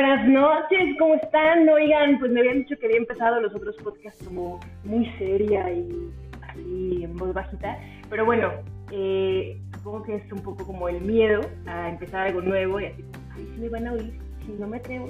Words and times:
buenas 0.00 0.26
noches, 0.28 0.96
¿cómo 0.98 1.14
están? 1.16 1.68
Oigan, 1.68 2.18
pues 2.18 2.32
me 2.32 2.40
habían 2.40 2.60
dicho 2.60 2.74
que 2.78 2.86
había 2.86 2.96
empezado 2.96 3.38
los 3.38 3.54
otros 3.54 3.76
podcasts 3.84 4.24
como 4.24 4.58
muy 4.82 5.04
seria 5.18 5.70
y 5.70 6.10
así 6.40 7.04
en 7.04 7.14
voz 7.18 7.34
bajita, 7.34 7.76
pero 8.08 8.24
bueno, 8.24 8.50
eh, 8.92 9.60
supongo 9.74 10.04
que 10.04 10.14
es 10.14 10.32
un 10.32 10.42
poco 10.42 10.64
como 10.64 10.88
el 10.88 11.02
miedo 11.02 11.42
a 11.66 11.90
empezar 11.90 12.28
algo 12.28 12.40
nuevo 12.40 12.80
y 12.80 12.86
así, 12.86 13.04
ay, 13.36 13.46
si 13.54 13.60
me 13.60 13.68
van 13.68 13.88
a 13.88 13.92
oír, 13.92 14.18
si 14.46 14.52
no 14.52 14.68
me 14.68 14.78
atrevo. 14.78 15.06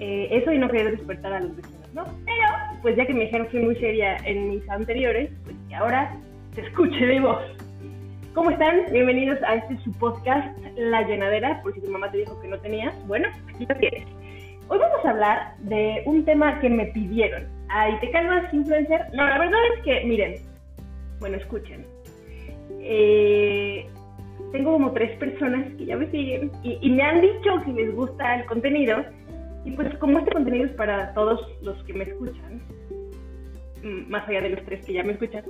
Eh, 0.00 0.28
eso 0.30 0.52
y 0.52 0.58
no 0.58 0.70
querer 0.70 0.96
despertar 0.96 1.34
a 1.34 1.40
los 1.40 1.54
vecinos, 1.54 1.92
¿no? 1.92 2.04
Pero, 2.24 2.80
pues 2.80 2.96
ya 2.96 3.04
que 3.04 3.12
me 3.12 3.24
dijeron 3.24 3.46
que 3.48 3.58
fui 3.58 3.60
muy 3.60 3.76
seria 3.76 4.16
en 4.24 4.48
mis 4.48 4.66
anteriores, 4.70 5.30
pues 5.44 5.54
que 5.68 5.74
ahora 5.74 6.16
se 6.54 6.62
escuche 6.62 7.04
de 7.04 7.20
voz. 7.20 7.42
¿Cómo 8.34 8.50
están? 8.50 8.86
Bienvenidos 8.90 9.38
a 9.44 9.54
este 9.54 9.78
su 9.84 9.92
podcast, 9.92 10.58
La 10.76 11.06
Llenadera, 11.06 11.62
por 11.62 11.72
si 11.72 11.80
tu 11.80 11.88
mamá 11.88 12.10
te 12.10 12.18
dijo 12.18 12.40
que 12.40 12.48
no 12.48 12.58
tenías. 12.58 12.92
Bueno, 13.06 13.28
aquí 13.48 13.64
lo 13.64 13.76
tienes. 13.76 14.08
Hoy 14.66 14.80
vamos 14.80 15.04
a 15.04 15.10
hablar 15.10 15.56
de 15.60 16.02
un 16.04 16.24
tema 16.24 16.58
que 16.58 16.68
me 16.68 16.86
pidieron. 16.86 17.46
Ay, 17.68 17.96
¿te 18.00 18.10
calmas, 18.10 18.52
influencer? 18.52 19.02
No, 19.12 19.24
la 19.24 19.38
verdad 19.38 19.60
es 19.76 19.82
que, 19.84 20.04
miren, 20.04 20.34
bueno, 21.20 21.36
escuchen. 21.36 21.86
Eh, 22.80 23.86
tengo 24.50 24.72
como 24.72 24.90
tres 24.90 25.16
personas 25.18 25.72
que 25.78 25.86
ya 25.86 25.96
me 25.96 26.10
siguen 26.10 26.50
y, 26.64 26.76
y, 26.82 26.90
me 26.90 27.04
han 27.04 27.20
dicho 27.20 27.62
que 27.64 27.72
les 27.72 27.94
gusta 27.94 28.40
el 28.40 28.46
contenido. 28.46 29.04
Y 29.64 29.70
pues 29.70 29.96
como 29.98 30.18
este 30.18 30.32
contenido 30.32 30.64
es 30.64 30.72
para 30.72 31.14
todos 31.14 31.40
los 31.62 31.80
que 31.84 31.92
me 31.92 32.02
escuchan, 32.02 32.60
mm, 33.84 34.10
más 34.10 34.28
allá 34.28 34.40
de 34.40 34.50
los 34.50 34.64
tres 34.64 34.84
que 34.84 34.94
ya 34.94 35.04
me 35.04 35.12
escuchan, 35.12 35.44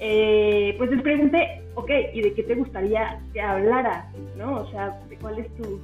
eh, 0.00 0.74
pues 0.78 0.90
les 0.90 1.02
pregunté, 1.02 1.62
ok, 1.74 1.90
¿y 2.12 2.22
de 2.22 2.34
qué 2.34 2.42
te 2.42 2.54
gustaría 2.54 3.20
que 3.32 3.40
hablara? 3.40 4.10
¿No? 4.36 4.60
O 4.60 4.70
sea, 4.70 4.98
¿cuál 5.20 5.38
es 5.38 5.54
tu, 5.56 5.80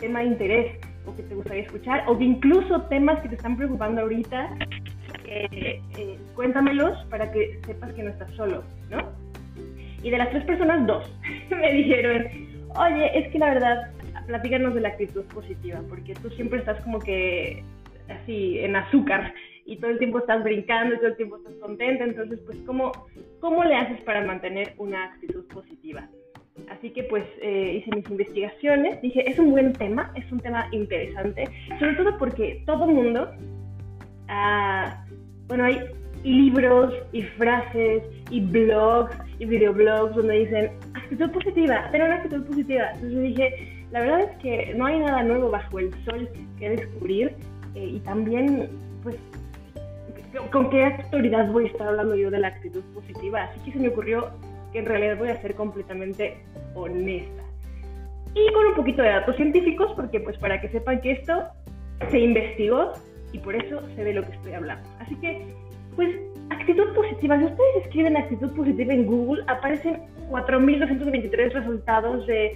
tema 0.00 0.20
de 0.20 0.26
interés? 0.26 0.76
¿O 1.06 1.14
que 1.14 1.22
te 1.22 1.34
gustaría 1.34 1.62
escuchar? 1.62 2.04
O 2.08 2.18
que 2.18 2.24
incluso 2.24 2.82
temas 2.82 3.20
que 3.22 3.28
te 3.28 3.36
están 3.36 3.56
preocupando 3.56 4.02
ahorita, 4.02 4.56
eh, 5.26 5.80
eh, 5.96 6.18
cuéntamelos 6.34 6.98
para 7.10 7.30
que 7.30 7.60
sepas 7.64 7.92
que 7.92 8.02
no 8.02 8.10
estás 8.10 8.30
solo, 8.32 8.64
¿no? 8.90 8.98
Y 10.02 10.10
de 10.10 10.18
las 10.18 10.30
tres 10.30 10.44
personas, 10.44 10.86
dos 10.86 11.10
me 11.50 11.72
dijeron, 11.72 12.26
oye, 12.76 13.18
es 13.18 13.30
que 13.30 13.38
la 13.38 13.54
verdad, 13.54 13.92
platícanos 14.26 14.74
de 14.74 14.80
la 14.80 14.88
actitud 14.88 15.24
positiva, 15.26 15.80
porque 15.88 16.14
tú 16.14 16.28
siempre 16.30 16.58
estás 16.58 16.82
como 16.82 16.98
que 16.98 17.62
así 18.08 18.58
en 18.58 18.76
azúcar 18.76 19.32
y 19.64 19.76
todo 19.78 19.90
el 19.90 19.98
tiempo 19.98 20.18
estás 20.18 20.42
brincando 20.42 20.94
y 20.94 20.98
todo 20.98 21.08
el 21.08 21.16
tiempo 21.16 21.36
estás 21.36 21.54
contenta, 21.54 22.04
entonces 22.04 22.38
pues 22.44 22.58
¿cómo, 22.66 22.92
cómo 23.40 23.64
le 23.64 23.74
haces 23.74 24.00
para 24.02 24.24
mantener 24.24 24.74
una 24.78 25.04
actitud 25.04 25.44
positiva? 25.46 26.08
Así 26.68 26.90
que 26.90 27.02
pues 27.04 27.24
eh, 27.42 27.80
hice 27.80 27.96
mis 27.96 28.08
investigaciones, 28.08 29.00
dije, 29.02 29.28
es 29.28 29.38
un 29.38 29.50
buen 29.50 29.72
tema, 29.72 30.12
es 30.14 30.30
un 30.30 30.40
tema 30.40 30.68
interesante, 30.72 31.44
sobre 31.78 31.94
todo 31.94 32.16
porque 32.18 32.62
todo 32.64 32.86
mundo, 32.86 33.30
ah, 34.28 35.04
bueno, 35.48 35.64
hay 35.64 35.80
libros 36.22 36.94
y 37.12 37.22
frases 37.22 38.02
y 38.30 38.40
blogs 38.40 39.14
y 39.38 39.44
videoblogs 39.44 40.14
donde 40.14 40.38
dicen 40.38 40.70
actitud 40.94 41.30
positiva, 41.30 41.88
tener 41.90 42.06
una 42.06 42.16
actitud 42.16 42.44
positiva. 42.44 42.90
Entonces 42.94 43.22
dije, 43.22 43.86
la 43.90 44.00
verdad 44.00 44.20
es 44.20 44.36
que 44.38 44.74
no 44.74 44.86
hay 44.86 45.00
nada 45.00 45.22
nuevo 45.22 45.50
bajo 45.50 45.78
el 45.78 45.92
sol 46.04 46.28
que 46.58 46.70
descubrir 46.70 47.34
eh, 47.74 47.86
y 47.94 48.00
también 48.00 48.70
pues 49.02 49.16
¿con 50.50 50.70
qué 50.70 50.84
autoridad 50.84 51.50
voy 51.50 51.64
a 51.64 51.66
estar 51.68 51.88
hablando 51.88 52.14
yo 52.16 52.30
de 52.30 52.38
la 52.38 52.48
actitud 52.48 52.82
positiva? 52.94 53.44
Así 53.44 53.60
que 53.60 53.72
se 53.72 53.78
me 53.78 53.88
ocurrió 53.88 54.30
que 54.72 54.80
en 54.80 54.86
realidad 54.86 55.18
voy 55.18 55.28
a 55.28 55.40
ser 55.40 55.54
completamente 55.54 56.36
honesta. 56.74 57.42
Y 58.34 58.52
con 58.52 58.66
un 58.66 58.74
poquito 58.74 59.02
de 59.02 59.10
datos 59.10 59.36
científicos, 59.36 59.92
porque 59.94 60.20
pues 60.20 60.36
para 60.38 60.60
que 60.60 60.68
sepan 60.68 61.00
que 61.00 61.12
esto 61.12 61.44
se 62.10 62.18
investigó 62.18 62.92
y 63.32 63.38
por 63.38 63.54
eso 63.54 63.80
se 63.94 64.04
ve 64.04 64.12
lo 64.12 64.22
que 64.22 64.32
estoy 64.32 64.52
hablando. 64.52 64.88
Así 65.00 65.14
que, 65.16 65.46
pues, 65.94 66.10
actitud 66.50 66.92
positiva. 66.94 67.38
Si 67.38 67.44
ustedes 67.44 67.86
escriben 67.86 68.16
actitud 68.16 68.50
positiva 68.54 68.92
en 68.92 69.06
Google, 69.06 69.44
aparecen 69.46 70.00
4.223 70.30 71.52
resultados 71.52 72.26
de 72.26 72.52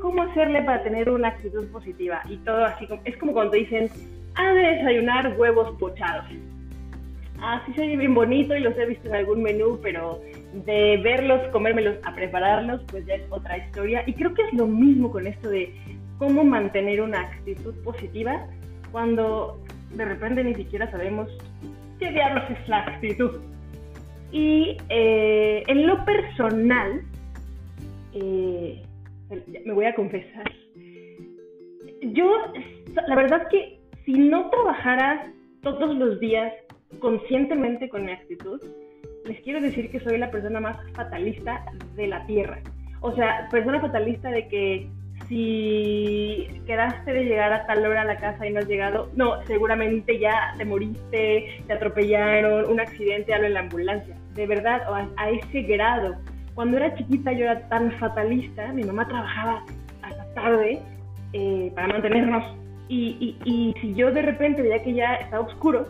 cómo 0.00 0.22
hacerle 0.22 0.62
para 0.62 0.82
tener 0.82 1.08
una 1.08 1.28
actitud 1.28 1.66
positiva. 1.68 2.22
Y 2.28 2.36
todo 2.38 2.64
así, 2.64 2.88
es 3.04 3.16
como 3.18 3.32
cuando 3.32 3.52
dicen, 3.52 3.88
ha 4.34 4.52
de 4.52 4.76
desayunar 4.76 5.36
huevos 5.38 5.76
pochados 5.78 6.26
ah, 7.42 7.62
sí 7.66 7.72
soy 7.74 7.96
bien 7.96 8.14
bonito 8.14 8.56
y 8.56 8.60
los 8.60 8.76
he 8.76 8.86
visto 8.86 9.08
en 9.08 9.14
algún 9.14 9.42
menú, 9.42 9.78
pero 9.82 10.20
de 10.66 10.98
verlos, 10.98 11.40
comérmelos, 11.48 11.96
a 12.04 12.14
prepararlos, 12.14 12.82
pues 12.90 13.04
ya 13.06 13.14
es 13.14 13.22
otra 13.30 13.58
historia. 13.58 14.02
Y 14.06 14.14
creo 14.14 14.34
que 14.34 14.42
es 14.42 14.52
lo 14.54 14.66
mismo 14.66 15.10
con 15.10 15.26
esto 15.26 15.48
de 15.48 15.74
cómo 16.18 16.44
mantener 16.44 17.00
una 17.00 17.20
actitud 17.20 17.74
positiva 17.82 18.46
cuando 18.92 19.60
de 19.94 20.04
repente 20.04 20.44
ni 20.44 20.54
siquiera 20.54 20.90
sabemos 20.90 21.28
qué 21.98 22.10
diablos 22.10 22.44
es 22.50 22.68
la 22.68 22.80
actitud. 22.84 23.40
Y 24.32 24.76
eh, 24.88 25.64
en 25.66 25.86
lo 25.86 26.04
personal, 26.04 27.02
eh, 28.14 28.82
me 29.64 29.72
voy 29.72 29.86
a 29.86 29.94
confesar, 29.94 30.44
yo, 32.02 32.32
la 33.06 33.14
verdad 33.14 33.48
que 33.48 33.78
si 34.04 34.12
no 34.12 34.48
trabajara 34.50 35.32
todos 35.62 35.94
los 35.96 36.18
días 36.20 36.52
conscientemente 36.98 37.88
con 37.88 38.04
mi 38.04 38.12
actitud, 38.12 38.60
les 39.24 39.40
quiero 39.42 39.60
decir 39.60 39.90
que 39.90 40.00
soy 40.00 40.18
la 40.18 40.30
persona 40.30 40.60
más 40.60 40.76
fatalista 40.94 41.64
de 41.94 42.06
la 42.08 42.26
Tierra. 42.26 42.58
O 43.00 43.14
sea, 43.14 43.48
persona 43.50 43.80
fatalista 43.80 44.30
de 44.30 44.48
que 44.48 44.88
si 45.28 46.48
quedaste 46.66 47.12
de 47.12 47.24
llegar 47.24 47.52
a 47.52 47.66
tal 47.66 47.86
hora 47.86 48.02
a 48.02 48.04
la 48.04 48.16
casa 48.16 48.46
y 48.46 48.52
no 48.52 48.58
has 48.58 48.66
llegado, 48.66 49.08
no, 49.14 49.44
seguramente 49.46 50.18
ya 50.18 50.54
te 50.58 50.64
moriste, 50.64 51.62
te 51.66 51.72
atropellaron, 51.72 52.70
un 52.70 52.80
accidente, 52.80 53.32
algo 53.32 53.46
en 53.46 53.54
la 53.54 53.60
ambulancia. 53.60 54.16
De 54.34 54.46
verdad, 54.46 54.82
a, 55.16 55.30
ese 55.30 55.62
grado. 55.62 56.16
Cuando 56.54 56.78
era 56.78 56.94
chiquita 56.94 57.32
yo 57.32 57.44
era 57.44 57.68
tan 57.68 57.92
fatalista, 57.92 58.72
mi 58.72 58.82
mamá 58.82 59.06
trabajaba 59.06 59.64
hasta 60.02 60.34
tarde 60.34 60.80
eh, 61.32 61.72
para 61.74 61.88
mantenernos. 61.88 62.56
Y, 62.88 63.36
y, 63.44 63.48
y 63.48 63.74
si 63.80 63.94
yo 63.94 64.10
de 64.10 64.22
repente 64.22 64.62
veía 64.62 64.82
que 64.82 64.94
ya 64.94 65.14
estaba 65.14 65.46
oscuro, 65.46 65.86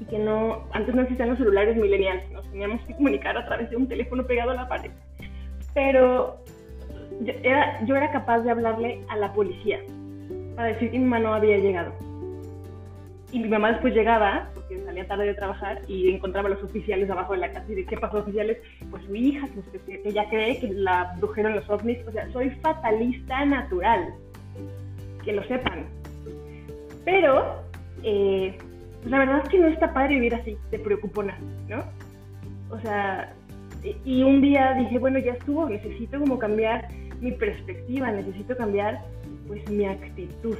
y 0.00 0.04
que 0.04 0.18
no, 0.18 0.64
antes 0.72 0.94
no 0.94 1.02
existían 1.02 1.30
los 1.30 1.38
celulares 1.38 1.76
millennials, 1.76 2.30
nos 2.30 2.48
teníamos 2.50 2.80
que 2.82 2.94
comunicar 2.94 3.36
a 3.36 3.44
través 3.46 3.70
de 3.70 3.76
un 3.76 3.88
teléfono 3.88 4.26
pegado 4.26 4.50
a 4.50 4.54
la 4.54 4.68
pared. 4.68 4.90
Pero 5.74 6.38
yo 7.20 7.32
era, 7.42 7.84
yo 7.84 7.96
era 7.96 8.10
capaz 8.12 8.40
de 8.40 8.50
hablarle 8.50 9.00
a 9.08 9.16
la 9.16 9.32
policía 9.32 9.80
para 10.54 10.68
decir 10.68 10.90
que 10.90 10.98
mi 10.98 11.04
mamá 11.04 11.20
no 11.20 11.34
había 11.34 11.58
llegado. 11.58 11.92
Y 13.30 13.40
mi 13.40 13.48
mamá 13.48 13.72
después 13.72 13.94
llegaba, 13.94 14.48
porque 14.54 14.82
salía 14.84 15.06
tarde 15.06 15.26
de 15.26 15.34
trabajar, 15.34 15.82
y 15.86 16.10
encontraba 16.10 16.48
a 16.48 16.52
los 16.52 16.62
oficiales 16.62 17.10
abajo 17.10 17.34
de 17.34 17.40
la 17.40 17.52
casa 17.52 17.66
y 17.70 17.74
de 17.74 17.84
qué 17.84 17.96
pasó 17.96 18.18
oficiales, 18.18 18.56
pues 18.90 19.04
su 19.04 19.14
hija, 19.14 19.46
que, 19.48 19.78
que 19.80 20.08
ella 20.08 20.28
cree 20.30 20.58
que 20.60 20.68
la 20.68 21.12
abdujeron 21.12 21.54
los 21.54 21.68
ovnis. 21.68 21.98
O 22.06 22.12
sea, 22.12 22.30
soy 22.32 22.50
fatalista 22.62 23.44
natural, 23.44 24.14
que 25.24 25.32
lo 25.32 25.44
sepan. 25.44 25.86
Pero 27.04 27.62
eh, 28.02 28.56
la 29.08 29.18
verdad 29.20 29.40
es 29.42 29.48
que 29.48 29.58
no 29.58 29.68
está 29.68 29.92
padre 29.92 30.14
vivir 30.14 30.34
así, 30.34 30.56
te 30.70 30.78
preocupona, 30.78 31.38
¿no? 31.68 31.82
O 32.70 32.78
sea, 32.80 33.34
y, 34.04 34.22
un 34.22 34.40
día 34.42 34.74
dije, 34.74 34.98
bueno, 34.98 35.18
ya 35.18 35.32
estuvo, 35.32 35.68
necesito 35.68 36.18
como 36.18 36.38
cambiar 36.38 36.88
mi 37.20 37.32
perspectiva, 37.32 38.10
necesito 38.10 38.56
cambiar 38.56 39.00
pues 39.46 39.68
mi 39.70 39.86
actitud. 39.86 40.58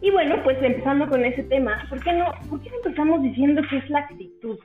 Y 0.00 0.10
bueno, 0.10 0.36
pues 0.42 0.58
empezando 0.60 1.08
con 1.08 1.24
ese 1.24 1.44
tema, 1.44 1.86
¿por 1.88 2.02
qué 2.02 2.12
no, 2.12 2.26
por 2.50 2.60
qué 2.60 2.70
empezamos 2.82 3.22
diciendo 3.22 3.62
que 3.70 3.78
es 3.78 3.90
la 3.90 4.00
actitud? 4.00 4.58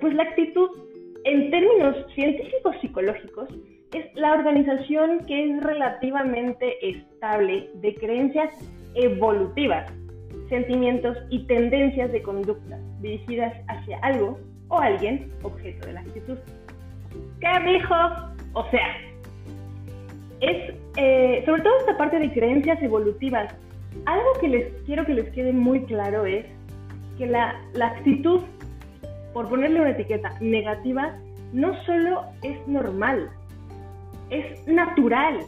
pues 0.00 0.12
la 0.12 0.24
actitud, 0.24 0.68
en 1.24 1.50
términos 1.50 1.96
científicos 2.14 2.76
psicológicos, 2.82 3.48
es 3.94 4.14
la 4.14 4.34
organización 4.34 5.20
que 5.26 5.42
es 5.42 5.62
relativamente 5.62 6.86
estable 6.86 7.70
de 7.76 7.94
creencias 7.94 8.50
evolutivas 8.94 9.90
sentimientos 10.48 11.16
y 11.30 11.46
tendencias 11.46 12.12
de 12.12 12.22
conducta 12.22 12.78
dirigidas 13.00 13.52
hacia 13.68 13.98
algo 13.98 14.38
o 14.68 14.78
alguien 14.78 15.30
objeto 15.42 15.86
de 15.86 15.92
la 15.94 16.00
actitud. 16.00 16.38
¿Qué 17.40 17.72
dijo? 17.72 17.94
O 18.54 18.70
sea, 18.70 18.96
es 20.40 20.74
eh, 20.96 21.42
sobre 21.44 21.62
todo 21.62 21.78
esta 21.78 21.96
parte 21.96 22.18
de 22.18 22.32
creencias 22.32 22.82
evolutivas. 22.82 23.54
Algo 24.06 24.32
que 24.40 24.48
les 24.48 24.72
quiero 24.84 25.04
que 25.04 25.14
les 25.14 25.28
quede 25.30 25.52
muy 25.52 25.84
claro 25.84 26.24
es 26.26 26.46
que 27.18 27.26
la, 27.26 27.60
la 27.74 27.86
actitud, 27.86 28.40
por 29.32 29.48
ponerle 29.48 29.80
una 29.80 29.90
etiqueta 29.90 30.30
negativa, 30.40 31.14
no 31.52 31.74
solo 31.84 32.24
es 32.42 32.66
normal, 32.66 33.30
es 34.30 34.66
natural. 34.66 35.40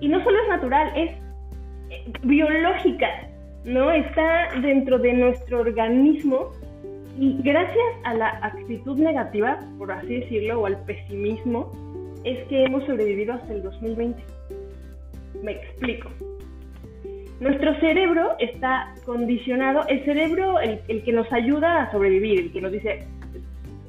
Y 0.00 0.08
no 0.08 0.22
solo 0.24 0.42
es 0.42 0.48
natural, 0.48 0.92
es 0.96 1.10
eh, 1.90 2.12
biológica. 2.22 3.08
¿No? 3.64 3.90
Está 3.90 4.48
dentro 4.60 4.98
de 4.98 5.12
nuestro 5.12 5.60
organismo 5.60 6.50
y 7.18 7.38
gracias 7.42 7.84
a 8.04 8.14
la 8.14 8.28
actitud 8.42 8.98
negativa, 8.98 9.58
por 9.78 9.92
así 9.92 10.20
decirlo, 10.20 10.60
o 10.60 10.66
al 10.66 10.78
pesimismo, 10.84 11.70
es 12.24 12.38
que 12.48 12.64
hemos 12.64 12.84
sobrevivido 12.84 13.34
hasta 13.34 13.52
el 13.52 13.62
2020. 13.62 14.22
Me 15.42 15.52
explico. 15.52 16.08
Nuestro 17.40 17.74
cerebro 17.80 18.36
está 18.38 18.94
condicionado, 19.04 19.86
el 19.88 20.04
cerebro, 20.04 20.60
el, 20.60 21.02
que 21.02 21.12
nos 21.12 21.30
ayuda 21.32 21.82
a 21.82 21.90
sobrevivir, 21.90 22.38
el 22.38 22.52
que 22.52 22.60
nos 22.60 22.70
dice, 22.70 23.04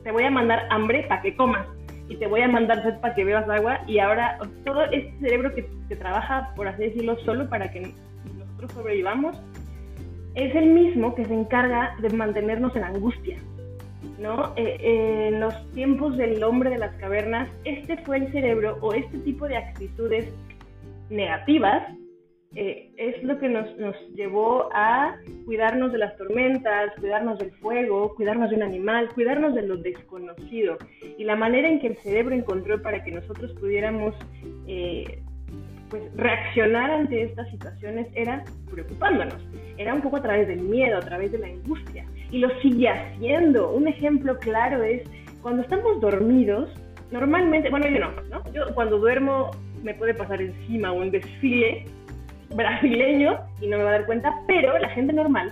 te 0.04 0.12
voy 0.12 0.24
a 0.24 0.32
mandar 0.32 0.66
hambre 0.72 1.06
para 1.08 1.22
que 1.22 1.36
comas 1.36 1.68
y 2.10 2.16
te 2.16 2.28
voy 2.28 2.42
a 2.42 2.48
mandar 2.48 2.82
sed 2.82 3.00
para 3.00 3.14
que 3.14 3.24
bebas 3.24 3.48
agua 3.48 3.82
y 3.88 4.00
ahora 4.00 4.40
todo 4.66 4.84
este 4.86 5.14
cerebro 5.20 5.54
que, 5.54 5.68
que 5.88 5.96
trabaja, 5.96 6.52
por 6.56 6.68
así 6.68 6.82
decirlo, 6.84 7.16
solo 7.20 7.48
para 7.48 7.72
que 7.72 7.94
nosotros 8.36 8.72
sobrevivamos, 8.74 9.38
es 10.36 10.56
el 10.56 10.68
mismo 10.68 11.16
que 11.16 11.26
se 11.26 11.34
encarga 11.34 11.96
de 12.02 12.10
mantenernos 12.10 12.76
en 12.76 12.84
angustia. 12.84 13.38
¿no? 14.20 14.54
Eh, 14.56 14.78
eh, 14.80 15.28
en 15.30 15.40
los 15.40 15.72
tiempos 15.72 16.18
del 16.18 16.44
hombre 16.44 16.70
de 16.70 16.78
las 16.78 16.96
cavernas, 16.96 17.50
este 17.66 17.98
fue 17.98 18.18
el 18.18 18.32
cerebro 18.32 18.78
o 18.82 18.94
este 18.94 19.18
tipo 19.20 19.48
de 19.48 19.58
actitudes 19.58 20.34
negativas 21.10 21.84
eh, 22.56 22.92
es 22.98 23.24
lo 23.24 23.40
que 23.40 23.50
nos, 23.50 23.76
nos, 23.78 23.96
llevó 24.14 24.70
a 24.74 25.16
cuidarnos 25.46 25.92
de 25.92 25.98
las 25.98 26.16
tormentas, 26.18 26.92
cuidarnos 27.00 27.40
del 27.40 27.52
fuego, 27.54 28.14
cuidarnos 28.14 28.52
de 28.52 28.58
un 28.58 28.64
animal, 28.64 29.10
cuidarnos 29.16 29.56
de 29.56 29.64
lo 29.64 29.78
desconocido. 29.78 30.78
Y 31.18 31.24
la 31.24 31.36
manera 31.36 31.68
en 31.68 31.80
que 31.80 31.88
el 31.88 31.98
cerebro 31.98 32.36
encontró 32.36 32.80
para 32.82 33.04
que 33.04 33.10
nosotros 33.10 33.52
pudiéramos 33.60 34.16
pues, 35.94 36.12
reaccionar 36.16 36.90
ante 36.90 37.22
estas 37.22 37.48
situaciones 37.52 38.08
era 38.16 38.44
preocupándonos. 38.72 39.36
Era 39.78 39.94
un 39.94 40.02
poco 40.02 40.18
a 40.18 40.24
través 40.24 40.48
del 40.48 40.62
miedo, 40.62 40.98
a 40.98 41.02
través 41.02 41.32
de 41.32 41.38
la 41.38 41.46
angustia. 41.46 42.04
Y 42.32 42.40
lo 42.40 42.50
sigue 42.62 42.90
haciendo. 42.90 43.70
Un 43.70 43.88
ejemplo 43.88 44.40
claro 44.40 44.82
es 44.82 45.04
cuando 45.44 45.62
estamos 45.62 46.02
dormidos, 46.02 46.74
normalmente, 47.12 47.70
bueno, 47.70 47.88
yo 47.90 48.00
no, 48.00 48.10
¿no? 48.32 48.54
Yo 48.54 48.74
cuando 48.74 48.98
duermo 48.98 49.52
me 49.84 49.94
puede 49.94 50.16
pasar 50.16 50.42
encima 50.42 50.92
un 50.92 51.12
desfile 51.12 51.86
brasileño 52.56 53.38
y 53.62 53.68
no 53.68 53.78
me 53.78 53.84
va 53.84 53.90
a 53.92 53.94
dar 54.00 54.08
cuenta, 54.08 54.34
pero 54.48 54.76
la 54.80 54.90
gente 54.90 55.14
normal, 55.14 55.52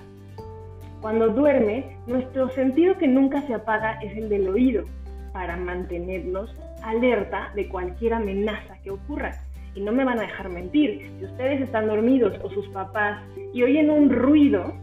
cuando 1.01 1.29
duerme, 1.29 1.97
nuestro 2.07 2.49
sentido 2.49 2.97
que 2.97 3.07
nunca 3.07 3.43
se 3.43 3.53
apaga 3.53 3.99
es 4.01 4.17
el 4.17 4.27
del 4.27 4.49
oído, 4.49 4.85
para 5.33 5.55
mantenernos 5.55 6.51
alerta 6.81 7.51
de 7.53 7.67
cualquier 7.67 8.15
amenaza 8.15 8.75
que 8.83 8.89
ocurra. 8.89 9.37
Y 9.75 9.81
no 9.81 9.91
me 9.91 10.03
van 10.03 10.19
a 10.19 10.23
dejar 10.23 10.49
mentir, 10.49 11.09
si 11.17 11.25
ustedes 11.25 11.61
están 11.61 11.87
dormidos 11.87 12.33
o 12.43 12.49
sus 12.49 12.67
papás 12.69 13.21
y 13.53 13.63
oyen 13.63 13.89
un 13.89 14.09
ruido, 14.09 14.73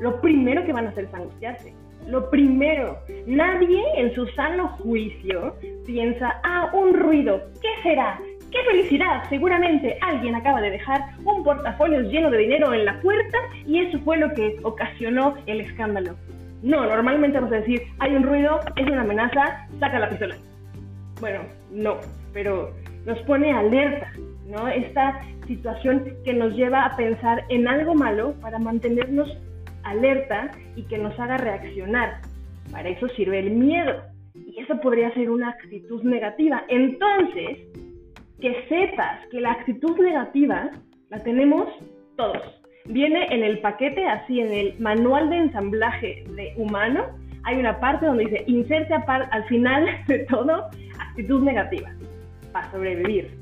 lo 0.00 0.20
primero 0.20 0.64
que 0.64 0.72
van 0.72 0.86
a 0.86 0.90
hacer 0.90 1.04
es 1.04 1.14
angustiarse. 1.14 1.74
Lo 2.08 2.30
primero, 2.30 2.98
nadie 3.26 3.82
en 3.96 4.14
su 4.14 4.26
sano 4.28 4.68
juicio 4.78 5.54
piensa, 5.86 6.40
ah, 6.42 6.70
un 6.72 6.94
ruido, 6.94 7.40
¿qué 7.60 7.68
será? 7.82 8.18
¡Qué 8.50 8.58
felicidad! 8.70 9.22
Seguramente 9.30 9.96
alguien 10.02 10.34
acaba 10.34 10.60
de 10.60 10.70
dejar 10.70 11.00
un 11.24 11.42
portafolio 11.42 12.02
lleno 12.02 12.30
de 12.30 12.38
dinero 12.38 12.74
en 12.74 12.84
la 12.84 13.00
puerta 13.00 13.38
y 13.66 13.78
eso 13.78 13.98
fue 14.00 14.18
lo 14.18 14.32
que 14.34 14.56
ocasionó 14.62 15.36
el 15.46 15.62
escándalo. 15.62 16.16
No, 16.62 16.84
normalmente 16.84 17.38
vamos 17.38 17.52
a 17.52 17.60
decir, 17.60 17.82
hay 17.98 18.14
un 18.14 18.24
ruido, 18.24 18.60
es 18.76 18.86
una 18.86 19.02
amenaza, 19.02 19.66
saca 19.80 19.98
la 19.98 20.10
pistola. 20.10 20.36
Bueno, 21.20 21.40
no, 21.70 21.98
pero 22.32 22.74
nos 23.04 23.18
pone 23.20 23.52
alerta, 23.52 24.12
¿no? 24.46 24.68
Esta 24.68 25.20
situación 25.46 26.16
que 26.24 26.32
nos 26.34 26.54
lleva 26.54 26.84
a 26.84 26.96
pensar 26.96 27.44
en 27.48 27.66
algo 27.68 27.94
malo 27.94 28.34
para 28.40 28.58
mantenernos 28.58 29.28
alerta 29.84 30.50
y 30.76 30.84
que 30.84 30.98
nos 30.98 31.18
haga 31.18 31.36
reaccionar. 31.38 32.20
Para 32.70 32.88
eso 32.88 33.08
sirve 33.10 33.40
el 33.40 33.50
miedo. 33.50 34.02
Y 34.34 34.60
eso 34.60 34.80
podría 34.80 35.12
ser 35.14 35.30
una 35.30 35.50
actitud 35.50 36.02
negativa. 36.04 36.64
Entonces, 36.68 37.58
que 38.40 38.64
sepas 38.68 39.26
que 39.30 39.40
la 39.40 39.52
actitud 39.52 39.98
negativa 39.98 40.70
la 41.10 41.18
tenemos 41.18 41.68
todos. 42.16 42.42
Viene 42.86 43.26
en 43.30 43.44
el 43.44 43.58
paquete, 43.60 44.06
así 44.06 44.40
en 44.40 44.52
el 44.52 44.78
manual 44.80 45.30
de 45.30 45.36
ensamblaje 45.36 46.24
de 46.34 46.52
humano, 46.56 47.04
hay 47.44 47.58
una 47.58 47.78
parte 47.78 48.06
donde 48.06 48.24
dice 48.24 48.44
inserte 48.46 48.94
al 48.94 49.44
final 49.44 49.86
de 50.06 50.20
todo 50.20 50.68
actitud 50.98 51.42
negativa 51.42 51.90
para 52.52 52.70
sobrevivir. 52.70 53.36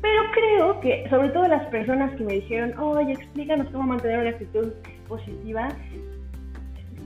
Pero 0.00 0.22
creo 0.32 0.80
que, 0.80 1.08
sobre 1.10 1.28
todo 1.28 1.46
las 1.46 1.64
personas 1.66 2.14
que 2.16 2.24
me 2.24 2.34
dijeron, 2.34 2.76
oye, 2.78 3.12
explícanos 3.12 3.68
cómo 3.70 3.84
mantener 3.84 4.18
una 4.20 4.30
actitud 4.30 4.72
positiva, 5.08 5.68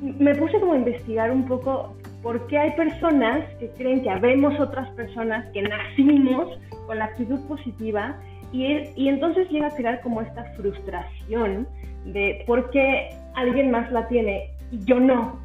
me 0.01 0.35
puse 0.35 0.59
como 0.61 0.73
a 0.73 0.77
investigar 0.77 1.31
un 1.31 1.47
poco 1.47 1.97
por 2.23 2.47
qué 2.49 2.59
hay 2.59 2.71
personas 2.73 3.45
que 3.59 3.69
creen 3.71 4.03
que 4.03 4.11
habemos 4.11 4.59
otras 4.59 4.89
personas 4.91 5.47
que 5.53 5.63
nacimos 5.63 6.59
con 6.87 6.99
la 6.99 7.07
actitud 7.07 7.41
positiva 7.47 8.17
y, 8.53 8.65
y 8.97 9.09
entonces 9.09 9.49
llega 9.51 9.69
a 9.69 9.75
crear 9.75 10.01
como 10.03 10.23
esta 10.23 10.45
frustración 10.55 11.69
de 12.05 12.43
por 12.47 12.71
qué 12.71 13.11
alguien 13.35 13.71
más 13.71 13.91
la 13.93 14.07
tiene 14.09 14.51
y 14.71 14.85
yo 14.85 14.99
no, 14.99 15.39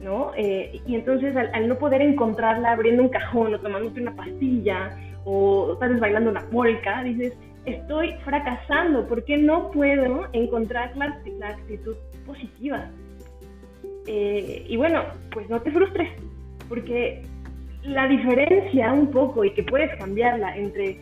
¿no? 0.00 0.32
Eh, 0.36 0.80
y 0.86 0.94
entonces 0.94 1.34
al, 1.36 1.68
no 1.68 1.76
poder 1.78 2.02
encontrarla 2.02 2.72
abriendo 2.72 3.02
un 3.02 3.08
cajón 3.08 3.54
o 3.54 3.58
tomándote 3.58 4.00
una 4.00 4.14
pastilla 4.14 4.96
o 5.24 5.72
estás 5.72 5.98
bailando 5.98 6.30
una 6.30 6.48
polka, 6.50 7.02
dices, 7.02 7.36
estoy 7.66 8.14
fracasando, 8.24 9.06
¿por 9.06 9.24
qué 9.24 9.36
no 9.36 9.70
puedo 9.70 10.28
encontrar 10.32 10.96
la, 10.96 11.18
la 11.38 11.48
actitud 11.48 11.96
positiva? 12.26 12.90
Eh, 14.06 14.64
y 14.66 14.76
bueno, 14.76 15.02
pues 15.32 15.48
no 15.50 15.60
te 15.60 15.70
frustres, 15.70 16.08
porque 16.68 17.22
la 17.82 18.06
diferencia 18.06 18.92
un 18.92 19.10
poco 19.10 19.44
y 19.44 19.52
que 19.52 19.62
puedes 19.62 19.94
cambiarla 19.98 20.56
entre 20.56 20.98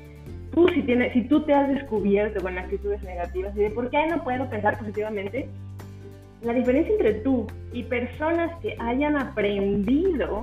tú 0.53 0.69
si, 0.69 0.83
tienes, 0.83 1.13
si 1.13 1.23
tú 1.23 1.43
te 1.43 1.53
has 1.53 1.69
descubierto 1.69 2.41
con 2.43 2.59
actitudes 2.59 3.03
negativas 3.03 3.57
y 3.57 3.61
de 3.61 3.71
por 3.71 3.91
qué 3.91 4.07
no 4.09 4.25
puedo 4.25 4.49
pensar 4.49 4.79
positivamente, 4.79 5.49
la 6.43 6.53
diferencia 6.53 6.93
entre 6.93 7.15
tú 7.21 7.47
y 7.73 7.83
personas 7.85 8.59
que 8.61 8.77
hayan 8.79 9.17
aprendido 9.17 10.43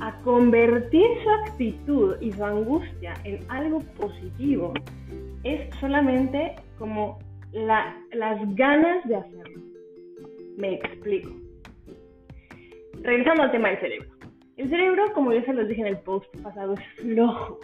a 0.00 0.20
convertir 0.22 1.06
su 1.22 1.30
actitud 1.30 2.16
y 2.20 2.32
su 2.32 2.44
angustia 2.44 3.14
en 3.24 3.38
algo 3.48 3.80
positivo 3.96 4.74
es 5.44 5.72
solamente 5.78 6.56
como 6.78 7.18
las 7.52 7.94
ganas 8.56 9.06
de 9.06 9.16
hacerlo. 9.16 9.60
Me 10.56 10.74
explico. 10.74 11.30
Regresando 13.02 13.44
al 13.44 13.52
tema 13.52 13.68
del 13.68 13.80
cerebro. 13.80 14.08
El 14.56 14.68
cerebro, 14.68 15.12
como 15.14 15.32
ya 15.32 15.44
se 15.44 15.52
los 15.52 15.68
dije 15.68 15.80
en 15.80 15.88
el 15.88 15.98
post 15.98 16.26
pasado, 16.42 16.74
es 16.74 17.02
flojo. 17.02 17.60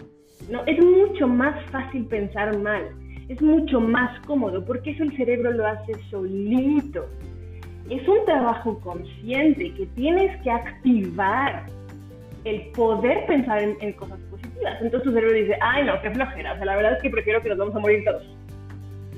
¿no? 0.51 0.65
Es 0.67 0.83
mucho 0.83 1.29
más 1.29 1.63
fácil 1.71 2.07
pensar 2.07 2.57
mal. 2.59 2.89
Es 3.29 3.43
mucho 3.43 3.81
más 3.81 4.25
cómodo 4.27 4.65
porque 4.65 4.91
eso 4.91 5.03
el 5.03 5.17
cerebro 5.17 5.51
lo 5.51 5.67
hace 5.67 5.95
solito. 6.11 7.07
Es 7.91 8.07
un 8.07 8.25
trabajo 8.27 8.79
consciente 8.81 9.73
que 9.75 9.87
tienes 9.95 10.37
que 10.43 10.51
activar 10.51 11.65
el 12.45 12.71
poder 12.73 13.27
pensar 13.27 13.63
en, 13.63 13.93
cosas 13.95 14.19
positivas. 14.31 14.77
Entonces 14.81 15.03
tu 15.03 15.13
cerebro 15.13 15.35
dice, 15.35 15.57
ay 15.61 15.85
no, 15.85 16.01
qué 16.03 16.11
flojera, 16.11 16.53
o 16.53 16.57
sea, 16.57 16.67
la 16.67 16.77
verdad 16.77 16.93
es 16.95 17.03
que 17.03 17.11
prefiero 17.11 17.43
que 17.43 17.49
nos 17.49 17.59
vamos 17.59 17.75
a 17.77 17.79
morir 17.79 18.05
todos. 18.05 18.23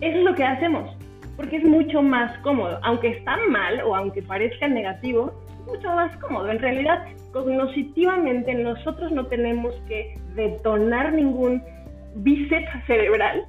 Eso 0.00 0.19
es 0.19 0.25
lo 0.25 0.35
que 0.35 0.45
hacemos, 0.45 0.91
porque 1.37 1.57
es 1.57 1.65
mucho 1.65 2.00
más 2.03 2.37
cómodo. 2.39 2.79
Aunque 2.83 3.09
está 3.09 3.37
mal 3.49 3.83
o 3.83 3.95
aunque 3.95 4.23
parezca 4.23 4.69
negativo, 4.69 5.33
es 5.61 5.67
mucho 5.67 5.89
más 5.89 6.17
cómodo. 6.17 6.50
En 6.50 6.59
realidad, 6.59 7.05
cognitivamente 7.33 8.55
nosotros 8.55 9.12
no 9.12 9.27
tenemos 9.27 9.75
que 9.89 10.15
detonar 10.35 11.12
ningún 11.12 11.62
bíceps 12.17 12.71
cerebral 12.87 13.47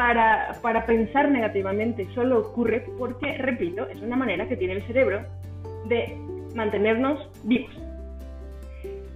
para, 0.00 0.56
para 0.62 0.86
pensar 0.86 1.30
negativamente. 1.30 2.08
Solo 2.14 2.38
ocurre 2.38 2.86
porque, 2.96 3.36
repito, 3.36 3.86
es 3.86 4.00
una 4.00 4.16
manera 4.16 4.48
que 4.48 4.56
tiene 4.56 4.72
el 4.72 4.86
cerebro 4.86 5.20
de 5.88 6.16
mantenernos 6.54 7.28
vivos 7.44 7.70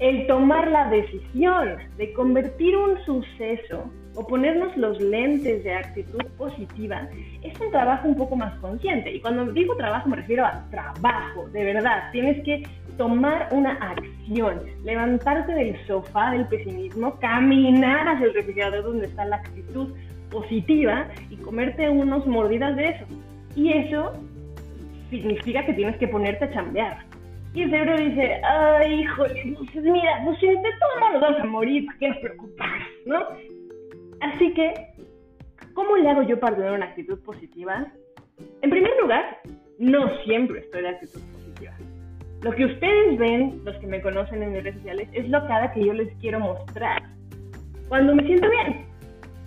el 0.00 0.26
tomar 0.26 0.70
la 0.70 0.90
decisión 0.90 1.76
de 1.96 2.12
convertir 2.12 2.76
un 2.76 3.02
suceso 3.04 3.90
o 4.16 4.26
ponernos 4.26 4.76
los 4.76 5.00
lentes 5.00 5.64
de 5.64 5.74
actitud 5.74 6.20
positiva 6.36 7.08
es 7.42 7.58
un 7.60 7.70
trabajo 7.70 8.08
un 8.08 8.16
poco 8.16 8.36
más 8.36 8.54
consciente. 8.58 9.12
Y 9.12 9.20
cuando 9.20 9.46
digo 9.52 9.76
trabajo 9.76 10.08
me 10.08 10.16
refiero 10.16 10.44
a 10.44 10.64
trabajo, 10.70 11.48
de 11.52 11.64
verdad. 11.64 12.10
Tienes 12.12 12.44
que 12.44 12.64
tomar 12.98 13.48
una 13.50 13.72
acción, 13.72 14.60
levantarte 14.84 15.52
del 15.52 15.86
sofá 15.86 16.32
del 16.32 16.46
pesimismo, 16.48 17.18
caminar 17.18 18.08
hacia 18.08 18.26
el 18.26 18.34
refrigerador 18.34 18.84
donde 18.84 19.06
está 19.06 19.24
la 19.24 19.36
actitud 19.36 19.94
positiva 20.34 21.08
y 21.30 21.36
comerte 21.36 21.88
unos 21.88 22.26
mordidas 22.26 22.76
de 22.76 22.88
eso. 22.90 23.04
Y 23.56 23.72
eso 23.72 24.12
significa 25.08 25.64
que 25.64 25.72
tienes 25.72 25.96
que 25.96 26.08
ponerte 26.08 26.44
a 26.44 26.52
chambear 26.52 27.14
y 27.54 27.62
el 27.62 27.70
cerebro 27.70 27.96
dice, 27.96 28.40
ay, 28.42 29.02
híjole, 29.02 29.44
mira, 29.44 30.22
pues 30.24 30.38
si 30.40 30.48
de 30.48 30.56
todos 30.56 31.00
modos 31.00 31.20
vamos 31.20 31.40
a 31.40 31.44
morir, 31.44 31.86
¿para 31.86 31.98
qué 31.98 32.08
nos 32.08 32.18
preocupamos? 32.18 32.88
¿No? 33.06 33.28
Así 34.20 34.52
que, 34.54 34.74
¿cómo 35.72 35.96
le 35.96 36.10
hago 36.10 36.22
yo 36.22 36.40
para 36.40 36.56
tener 36.56 36.72
una 36.72 36.86
actitud 36.86 37.16
positiva? 37.20 37.86
En 38.62 38.70
primer 38.70 38.90
lugar, 39.00 39.38
no 39.78 40.10
siempre 40.24 40.60
estoy 40.60 40.82
de 40.82 40.88
actitud 40.88 41.20
positiva. 41.32 41.72
Lo 42.42 42.50
que 42.50 42.64
ustedes 42.64 43.18
ven, 43.18 43.62
los 43.64 43.76
que 43.76 43.86
me 43.86 44.02
conocen 44.02 44.42
en 44.42 44.52
mis 44.52 44.64
redes 44.64 44.78
sociales, 44.78 45.08
es 45.12 45.28
lo 45.28 45.46
cada 45.46 45.72
que 45.72 45.86
yo 45.86 45.92
les 45.92 46.12
quiero 46.16 46.40
mostrar. 46.40 47.04
Cuando 47.88 48.16
me 48.16 48.24
siento 48.24 48.50
bien. 48.50 48.93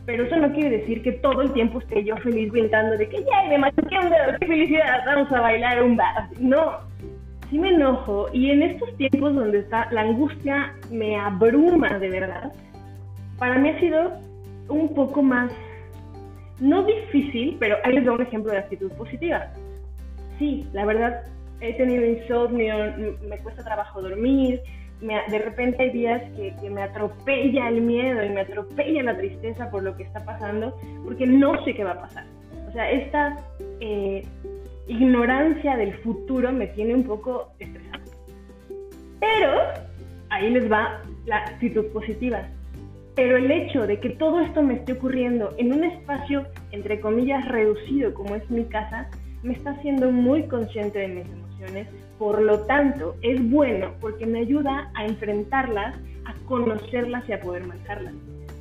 Pero 0.07 0.23
eso 0.23 0.37
no 0.37 0.53
quiere 0.53 0.77
decir 0.77 1.03
que 1.03 1.11
todo 1.11 1.41
el 1.41 1.51
tiempo 1.51 1.79
esté 1.79 2.01
yo 2.01 2.15
feliz 2.17 2.49
gritando 2.53 2.97
de 2.97 3.09
que 3.09 3.25
ya 3.25 3.49
me 3.49 3.57
machuqué 3.57 3.99
un 3.99 4.09
dedo, 4.09 4.39
qué 4.39 4.47
felicidad, 4.47 5.03
vamos 5.05 5.29
a 5.33 5.41
bailar 5.41 5.83
un 5.83 5.97
bar. 5.97 6.29
No, 6.39 6.77
sí 7.49 7.59
me 7.59 7.71
enojo 7.71 8.29
y 8.31 8.51
en 8.51 8.63
estos 8.63 8.95
tiempos 8.95 9.35
donde 9.35 9.59
está 9.59 9.91
la 9.91 10.01
angustia 10.01 10.73
me 10.89 11.17
abruma 11.17 11.99
de 11.99 12.09
verdad, 12.09 12.53
para 13.37 13.59
mí 13.59 13.67
ha 13.69 13.79
sido 13.81 14.13
un 14.69 14.95
poco 14.95 15.21
más, 15.21 15.51
no 16.61 16.83
difícil, 16.83 17.57
pero 17.59 17.75
ahí 17.83 17.95
les 17.95 18.05
doy 18.05 18.15
un 18.15 18.21
ejemplo 18.21 18.53
de 18.53 18.59
actitud 18.59 18.91
positiva. 18.93 19.47
Sí, 20.39 20.65
la 20.71 20.85
verdad, 20.85 21.23
he 21.59 21.73
tenido 21.73 22.05
insomnio, 22.05 22.75
me 23.27 23.37
cuesta 23.39 23.61
trabajo 23.61 24.01
dormir, 24.01 24.61
de 25.01 25.39
repente 25.39 25.84
hay 25.84 25.92
días 25.92 26.22
que, 26.36 26.70
me 26.70 26.82
atropella 26.82 27.70
el 27.70 27.82
miedo 27.82 28.24
y 28.24 28.30
me 28.30 28.42
atropella 28.42 29.04
la 29.04 29.18
tristeza 29.18 29.70
por 29.70 29.84
lo 29.84 29.96
que 29.96 30.04
está 30.04 30.25
pasando, 30.25 30.75
porque 31.06 31.27
no 31.27 31.63
sé 31.63 31.74
qué 31.75 31.84
va 31.84 31.92
a 31.92 32.01
pasar. 32.01 32.25
O 32.68 32.72
sea, 32.72 32.89
esta 32.92 33.38
eh, 33.80 34.24
ignorancia 34.88 35.77
del 35.77 35.94
futuro 36.00 36.51
me 36.51 36.68
tiene 36.68 36.96
un 36.96 37.04
poco 37.04 37.50
estresada. 37.60 38.04
Pero 39.20 39.51
ahí 40.30 40.50
les 40.50 40.72
va 40.72 41.01
la 41.25 41.38
actitud 41.38 41.86
positiva. 41.88 42.48
Pero 43.16 43.38
el 43.38 43.50
hecho 43.50 43.88
de 43.88 44.00
que 44.00 44.12
todo 44.12 44.42
esto 44.42 44.62
me 44.62 44.75
esté 44.75 44.94
ocurriendo 44.94 45.54
en 45.58 45.74
un 45.74 45.84
espacio, 45.84 46.46
entre 46.72 47.00
comillas, 47.00 47.48
reducido 47.48 48.13
como 48.13 48.36
es 48.36 48.50
mi 48.50 48.66
casa, 48.66 49.10
me 49.44 49.54
está 49.54 49.72
haciendo 49.72 50.12
muy 50.12 50.44
consciente 50.44 51.00
de 51.00 51.08
mis 51.08 51.25
emociones, 51.25 51.47
por 52.17 52.41
lo 52.41 52.61
tanto, 52.61 53.15
es 53.21 53.41
bueno 53.49 53.93
porque 54.01 54.25
me 54.25 54.39
ayuda 54.39 54.91
a 54.95 55.05
enfrentarlas, 55.05 55.95
a 56.25 56.33
conocerlas 56.45 57.27
y 57.29 57.33
a 57.33 57.39
poder 57.39 57.65
manejarlas. 57.65 58.13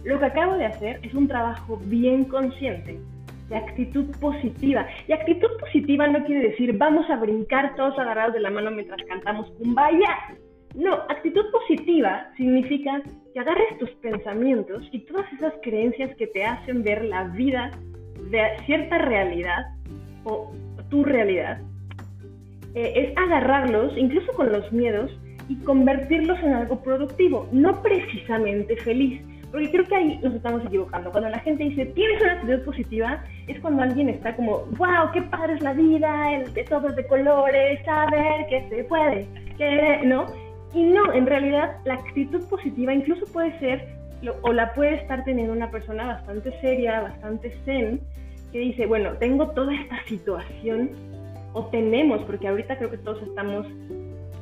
Lo 0.04 0.18
que 0.18 0.26
acabo 0.26 0.54
de 0.56 0.66
hacer 0.66 1.00
es 1.02 1.14
un 1.14 1.26
trabajo 1.26 1.80
bien 1.84 2.24
consciente 2.24 2.98
de 3.48 3.56
actitud 3.56 4.06
positiva. 4.20 4.86
Y 5.08 5.12
actitud 5.12 5.48
positiva 5.60 6.06
no 6.06 6.24
quiere 6.24 6.48
decir 6.50 6.76
vamos 6.76 7.08
a 7.10 7.16
brincar 7.16 7.74
todos 7.76 7.98
agarrados 7.98 8.34
de 8.34 8.40
la 8.40 8.50
mano 8.50 8.70
mientras 8.70 9.02
cantamos 9.08 9.50
kumbaya. 9.58 10.36
No, 10.74 10.94
actitud 11.08 11.44
positiva 11.50 12.28
significa 12.36 13.02
que 13.32 13.40
agarres 13.40 13.78
tus 13.78 13.90
pensamientos 14.02 14.86
y 14.92 15.00
todas 15.06 15.24
esas 15.32 15.54
creencias 15.62 16.14
que 16.16 16.26
te 16.26 16.44
hacen 16.44 16.82
ver 16.82 17.04
la 17.04 17.24
vida 17.24 17.70
de 18.30 18.42
cierta 18.66 18.98
realidad 18.98 19.64
o 20.24 20.52
tu 20.90 21.02
realidad 21.04 21.60
eh, 22.76 22.92
es 22.94 23.16
agarrarlos, 23.16 23.96
incluso 23.96 24.30
con 24.32 24.52
los 24.52 24.70
miedos, 24.70 25.10
y 25.48 25.56
convertirlos 25.56 26.38
en 26.40 26.52
algo 26.52 26.78
productivo, 26.82 27.48
no 27.50 27.80
precisamente 27.82 28.76
feliz. 28.76 29.22
Porque 29.50 29.70
creo 29.70 29.84
que 29.86 29.94
ahí 29.94 30.20
nos 30.22 30.34
estamos 30.34 30.62
equivocando. 30.66 31.10
Cuando 31.10 31.30
la 31.30 31.38
gente 31.38 31.64
dice, 31.64 31.86
tienes 31.86 32.20
una 32.20 32.32
actitud 32.32 32.64
positiva, 32.66 33.24
es 33.46 33.58
cuando 33.60 33.82
alguien 33.82 34.10
está 34.10 34.36
como, 34.36 34.66
wow, 34.76 35.10
qué 35.14 35.22
padre 35.22 35.54
es 35.54 35.62
la 35.62 35.72
vida, 35.72 36.34
el 36.34 36.52
de 36.52 36.64
todos 36.64 36.94
de 36.94 37.06
colores, 37.06 37.82
saber 37.86 38.46
que 38.50 38.68
se 38.68 38.84
puede, 38.84 39.26
que 39.56 40.02
no. 40.04 40.26
Y 40.74 40.82
no, 40.82 41.14
en 41.14 41.26
realidad 41.26 41.78
la 41.86 41.94
actitud 41.94 42.44
positiva 42.50 42.92
incluso 42.92 43.24
puede 43.32 43.58
ser, 43.58 43.88
o 44.42 44.52
la 44.52 44.74
puede 44.74 44.96
estar 44.96 45.24
teniendo 45.24 45.54
una 45.54 45.70
persona 45.70 46.06
bastante 46.06 46.52
seria, 46.60 47.00
bastante 47.00 47.56
zen, 47.64 48.00
que 48.52 48.58
dice, 48.58 48.84
bueno, 48.84 49.12
tengo 49.18 49.48
toda 49.52 49.74
esta 49.74 50.04
situación 50.04 50.90
o 51.56 51.64
tenemos, 51.68 52.22
porque 52.24 52.48
ahorita 52.48 52.76
creo 52.76 52.90
que 52.90 52.98
todos 52.98 53.22
estamos 53.22 53.66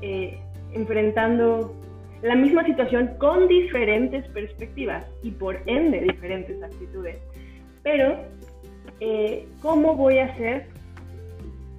eh, 0.02 0.36
enfrentando 0.72 1.72
la 2.22 2.34
misma 2.34 2.64
situación 2.64 3.12
con 3.18 3.46
diferentes 3.46 4.26
perspectivas 4.30 5.06
y 5.22 5.30
por 5.30 5.56
ende 5.66 6.00
diferentes 6.00 6.60
actitudes. 6.60 7.16
Pero, 7.84 8.16
eh, 8.98 9.46
¿cómo 9.62 9.94
voy 9.94 10.18
a 10.18 10.24
hacer 10.24 10.66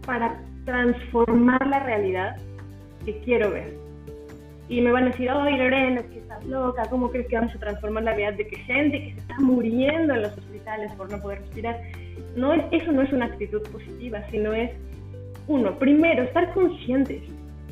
para 0.05 0.39
transformar 0.63 1.67
la 1.67 1.79
realidad 1.79 2.37
que 3.03 3.19
quiero 3.19 3.51
ver? 3.51 3.73
Y 4.69 4.79
me 4.79 4.93
van 4.93 5.03
a 5.03 5.07
decir, 5.07 5.29
ay 5.29 5.57
Lorena, 5.57 5.99
es 5.99 6.07
que 6.07 6.19
estás 6.19 6.45
loca, 6.45 6.83
¿cómo 6.89 7.11
crees 7.11 7.27
que 7.27 7.35
vamos 7.35 7.53
a 7.55 7.59
transformar 7.59 8.03
la 8.03 8.13
realidad 8.13 8.37
de 8.37 8.47
que 8.47 8.55
gente 8.55 9.03
que 9.03 9.11
se 9.15 9.19
está 9.19 9.37
muriendo 9.39 10.13
en 10.13 10.21
los 10.21 10.37
hospitales 10.37 10.93
por 10.93 11.11
no 11.11 11.19
poder 11.21 11.39
respirar? 11.39 11.81
No 12.37 12.53
es, 12.53 12.63
eso 12.71 12.93
no 12.93 13.01
es 13.01 13.11
una 13.11 13.25
actitud 13.25 13.61
positiva, 13.69 14.23
sino 14.31 14.53
es 14.53 14.71
uno, 15.47 15.77
primero, 15.77 16.23
estar 16.23 16.53
conscientes 16.53 17.21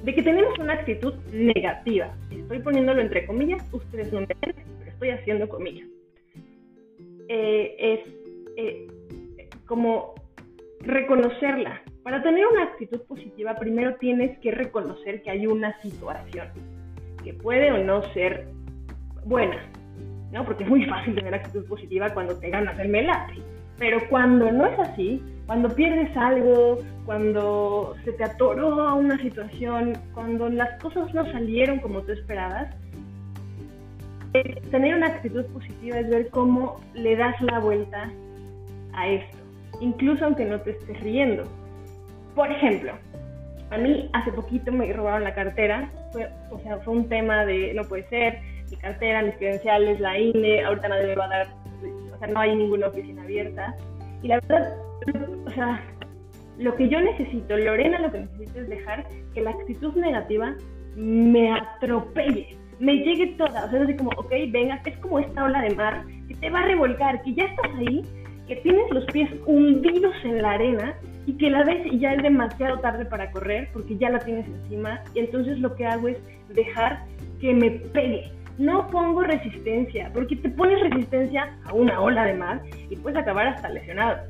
de 0.04 0.14
que 0.14 0.22
tenemos 0.22 0.58
una 0.60 0.74
actitud 0.74 1.14
negativa. 1.32 2.14
Estoy 2.30 2.60
poniéndolo 2.60 3.02
entre 3.02 3.26
comillas, 3.26 3.64
ustedes 3.74 4.12
no 4.12 4.22
me 4.22 4.28
ven, 4.42 4.56
pero 4.80 4.92
estoy 4.92 5.10
haciendo 5.10 5.48
comillas. 5.48 5.88
Eh, 7.30 7.76
es 7.80 8.00
eh, 8.58 8.88
como 9.66 10.14
reconocerla. 10.82 11.82
Para 12.04 12.22
tener 12.22 12.46
una 12.46 12.64
actitud 12.64 13.02
positiva, 13.04 13.56
primero 13.56 13.96
tienes 13.96 14.38
que 14.40 14.52
reconocer 14.52 15.22
que 15.24 15.30
hay 15.30 15.48
una 15.48 15.80
situación 15.82 16.48
que 17.24 17.34
puede 17.34 17.72
o 17.72 17.78
no 17.78 18.04
ser 18.14 18.48
buena, 19.26 19.66
¿no? 20.34 20.44
Porque 20.44 20.64
es 20.64 20.70
muy 20.70 20.86
fácil 20.86 21.16
tener 21.16 21.34
actitud 21.34 21.66
positiva 21.66 22.10
cuando 22.14 22.38
te 22.38 22.50
ganas 22.50 22.78
el 22.80 22.90
melate. 22.90 23.36
Pero 23.78 24.00
cuando 24.10 24.52
no 24.52 24.66
es 24.66 24.78
así, 24.80 25.24
cuando 25.46 25.70
pierdes 25.70 26.16
algo, 26.16 26.80
cuando 27.06 27.96
se 28.06 28.14
te 28.14 28.24
atoró 28.24 28.96
una 28.96 29.18
situación, 29.20 29.98
cuando 30.14 30.50
las 30.50 30.82
cosas 30.82 31.14
no 31.14 31.30
salieron 31.32 31.80
como 31.80 32.02
tú 32.02 32.14
esperabas, 32.14 32.74
eh, 34.34 34.62
tener 34.72 34.96
una 34.96 35.08
actitud 35.08 35.46
positiva 35.48 36.00
es 36.00 36.10
ver 36.10 36.30
cómo 36.30 36.80
le 36.94 37.16
das 37.16 37.40
la 37.42 37.60
vuelta 37.60 38.10
a 38.94 39.08
esto, 39.08 39.38
incluso 39.80 40.26
aunque 40.26 40.46
no 40.46 40.60
te 40.62 40.72
estés 40.72 41.00
riendo. 41.02 41.44
Por 42.34 42.52
ejemplo, 42.52 42.94
a 43.70 43.78
mí 43.78 44.10
hace 44.14 44.32
poquito 44.32 44.72
me 44.72 44.92
robaron 44.94 45.24
la 45.24 45.36
cartera, 45.36 45.92
fue, 46.12 46.30
o 46.52 46.60
sea, 46.60 46.78
fue 46.78 46.94
un 46.94 47.10
tema 47.10 47.46
de 47.46 47.74
no 47.74 47.84
puede 47.84 48.08
ser, 48.10 48.40
mi 48.72 48.78
cartera, 48.78 49.22
mis 49.22 49.36
credenciales, 49.36 50.00
la 50.00 50.18
INE, 50.18 50.64
ahorita 50.64 50.88
nadie 50.88 51.08
me 51.08 51.16
va 51.16 51.26
a 51.26 51.30
dar, 51.30 51.48
o 52.14 52.18
sea, 52.18 52.28
no 52.28 52.40
hay 52.40 52.56
ninguna 52.56 52.88
oficina 52.88 53.22
abierta. 53.24 53.76
Y 54.24 54.28
la 54.30 54.40
verdad, 54.40 54.78
o 55.46 55.52
sea, 55.52 55.82
lo 56.58 56.76
que 56.76 56.90
yo 56.90 57.00
necesito, 57.00 57.58
Lorena 57.58 58.00
lo 58.00 58.12
que 58.12 58.22
necesito 58.22 58.62
es 58.62 58.70
dejar 58.70 59.08
que 59.34 59.42
la 59.42 59.52
actitud 59.52 59.94
negativa 59.96 60.56
me 60.96 61.52
atropelle, 61.52 62.58
me 62.80 62.98
llegue 62.98 63.36
toda, 63.38 63.66
o 63.66 63.70
sea, 63.70 63.84
así 63.84 63.96
como, 63.96 64.12
ok, 64.18 64.32
venga, 64.50 64.82
es 64.86 64.98
como 64.98 65.20
esta 65.20 65.44
ola 65.44 65.62
de 65.62 65.76
mar 65.76 66.06
que 66.28 66.36
te 66.36 66.50
va 66.50 66.62
a 66.62 66.66
revolcar, 66.66 67.22
que 67.24 67.34
ya 67.34 67.44
estás 67.44 67.72
ahí, 67.78 68.04
que 68.48 68.56
tienes 68.58 68.90
los 68.92 69.06
pies 69.06 69.30
hundidos 69.46 70.16
en 70.24 70.42
la 70.42 70.52
arena 70.52 70.96
y 71.26 71.34
que 71.38 71.50
la 71.50 71.64
ves 71.64 71.86
y 71.92 72.00
ya 72.00 72.14
es 72.14 72.24
demasiado 72.24 72.80
tarde 72.80 73.06
para 73.06 73.32
correr 73.32 73.70
porque 73.74 73.98
ya 73.98 74.10
la 74.10 74.20
tienes 74.20 74.46
encima 74.48 75.02
y 75.14 75.20
entonces 75.20 75.60
lo 75.60 75.76
que 75.76 75.86
hago 75.86 76.10
es 76.10 76.18
dejar 76.50 77.06
que 77.40 77.54
me 77.54 77.72
pegue. 77.72 78.32
No 78.58 78.88
pongo 78.90 79.24
resistencia, 79.24 80.12
porque 80.14 80.36
te 80.36 80.50
pones 80.50 80.80
resistencia 80.82 81.58
a 81.66 81.74
una 81.74 82.00
ola 82.00 82.26
de 82.26 82.36
mar 82.36 82.62
y 82.90 82.96
puedes 82.96 83.18
acabar 83.18 83.48
hasta 83.48 83.70
lesionado. 83.70 84.22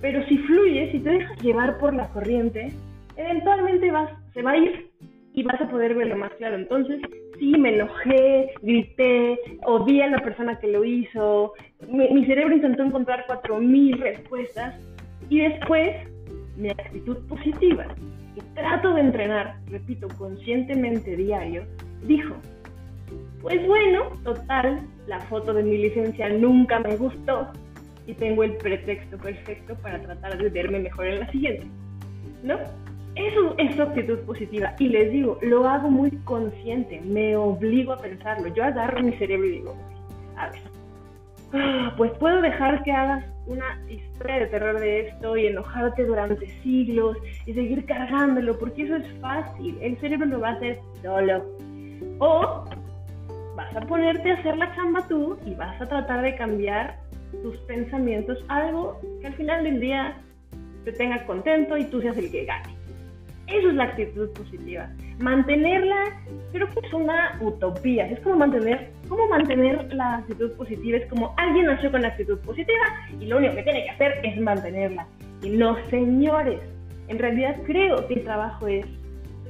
Pero 0.00 0.24
si 0.26 0.38
fluyes, 0.38 0.94
y 0.94 1.00
te 1.00 1.10
dejas 1.10 1.42
llevar 1.42 1.78
por 1.78 1.94
la 1.94 2.08
corriente, 2.08 2.72
eventualmente 3.16 3.90
vas, 3.90 4.10
se 4.34 4.42
va 4.42 4.52
a 4.52 4.56
ir 4.56 4.90
y 5.32 5.42
vas 5.42 5.60
a 5.60 5.68
poder 5.68 5.94
verlo 5.94 6.16
más 6.16 6.32
claro. 6.34 6.56
Entonces, 6.56 7.00
sí, 7.38 7.56
me 7.58 7.74
enojé, 7.74 8.52
grité, 8.62 9.38
odié 9.64 10.04
a 10.04 10.10
la 10.10 10.18
persona 10.18 10.58
que 10.58 10.68
lo 10.68 10.84
hizo, 10.84 11.54
mi, 11.88 12.24
cerebro 12.26 12.54
intentó 12.54 12.82
encontrar 12.82 13.24
cuatro 13.26 13.58
mil 13.58 13.98
respuestas 13.98 14.74
y 15.28 15.40
después 15.40 15.96
mi 16.56 16.70
actitud 16.70 17.16
positiva, 17.28 17.86
que 18.34 18.42
trato 18.54 18.94
de 18.94 19.00
entrenar, 19.00 19.56
repito, 19.66 20.08
conscientemente 20.18 21.16
diario, 21.16 21.64
dijo, 22.06 22.36
pues 23.42 23.66
bueno, 23.66 24.10
total, 24.24 24.80
la 25.06 25.20
foto 25.20 25.52
de 25.54 25.62
mi 25.62 25.78
licencia 25.78 26.28
nunca 26.28 26.78
me 26.80 26.96
gustó, 26.96 27.48
y 28.06 28.14
tengo 28.14 28.42
el 28.42 28.56
pretexto 28.56 29.16
perfecto 29.18 29.74
para 29.76 30.00
tratar 30.00 30.36
de 30.36 30.48
verme 30.48 30.80
mejor 30.80 31.06
en 31.06 31.20
la 31.20 31.30
siguiente. 31.30 31.66
¿No? 32.42 32.58
Eso 33.16 33.54
es 33.58 33.74
su 33.74 33.82
actitud 33.82 34.18
positiva. 34.20 34.74
Y 34.78 34.88
les 34.88 35.12
digo, 35.12 35.38
lo 35.42 35.68
hago 35.68 35.90
muy 35.90 36.10
consciente, 36.24 37.00
me 37.02 37.36
obligo 37.36 37.92
a 37.92 37.98
pensarlo. 37.98 38.48
Yo 38.54 38.64
agarro 38.64 39.02
mi 39.02 39.12
cerebro 39.12 39.46
y 39.46 39.50
digo, 39.52 39.76
a 40.36 40.50
ver, 40.50 40.60
ah, 41.52 41.94
pues 41.96 42.12
puedo 42.18 42.40
dejar 42.40 42.82
que 42.82 42.92
hagas 42.92 43.24
una 43.46 43.80
historia 43.88 44.40
de 44.40 44.46
terror 44.46 44.78
de 44.78 45.08
esto 45.08 45.36
y 45.36 45.46
enojarte 45.46 46.04
durante 46.04 46.46
siglos 46.62 47.16
y 47.46 47.52
seguir 47.52 47.84
cargándolo, 47.84 48.58
porque 48.58 48.84
eso 48.84 48.96
es 48.96 49.06
fácil. 49.20 49.76
El 49.80 49.96
cerebro 49.98 50.26
lo 50.26 50.40
va 50.40 50.50
a 50.50 50.52
hacer 50.52 50.78
solo. 51.02 51.44
O 52.20 52.64
vas 53.56 53.74
a 53.76 53.80
ponerte 53.80 54.30
a 54.30 54.34
hacer 54.34 54.56
la 54.56 54.74
chamba 54.74 55.06
tú 55.08 55.38
y 55.44 55.54
vas 55.54 55.80
a 55.80 55.86
tratar 55.86 56.22
de 56.22 56.34
cambiar 56.36 56.98
tus 57.42 57.56
pensamientos 57.58 58.38
algo 58.48 59.00
que 59.20 59.26
al 59.28 59.34
final 59.34 59.64
del 59.64 59.80
día 59.80 60.16
te 60.84 60.92
tenga 60.92 61.24
contento 61.26 61.76
y 61.76 61.84
tú 61.84 62.00
seas 62.00 62.16
el 62.16 62.30
que 62.30 62.44
gane. 62.44 62.80
Eso 63.46 63.68
es 63.68 63.74
la 63.74 63.84
actitud 63.84 64.30
positiva. 64.30 64.88
Mantenerla, 65.18 66.04
creo 66.52 66.68
que 66.68 66.86
es 66.86 66.92
una 66.92 67.36
utopía. 67.40 68.06
Es 68.06 68.20
como 68.20 68.36
mantener, 68.36 68.90
cómo 69.08 69.26
mantener 69.28 69.92
la 69.92 70.18
actitud 70.18 70.52
positiva. 70.52 70.98
Es 70.98 71.06
como 71.06 71.34
alguien 71.36 71.66
nació 71.66 71.90
con 71.90 72.02
la 72.02 72.08
actitud 72.08 72.38
positiva 72.40 72.84
y 73.18 73.26
lo 73.26 73.38
único 73.38 73.56
que 73.56 73.62
tiene 73.64 73.84
que 73.84 73.90
hacer 73.90 74.20
es 74.22 74.40
mantenerla. 74.40 75.06
Y 75.42 75.50
no, 75.50 75.76
señores, 75.88 76.60
en 77.08 77.18
realidad 77.18 77.56
creo 77.66 78.06
que 78.06 78.14
el 78.14 78.24
trabajo 78.24 78.68
es, 78.68 78.86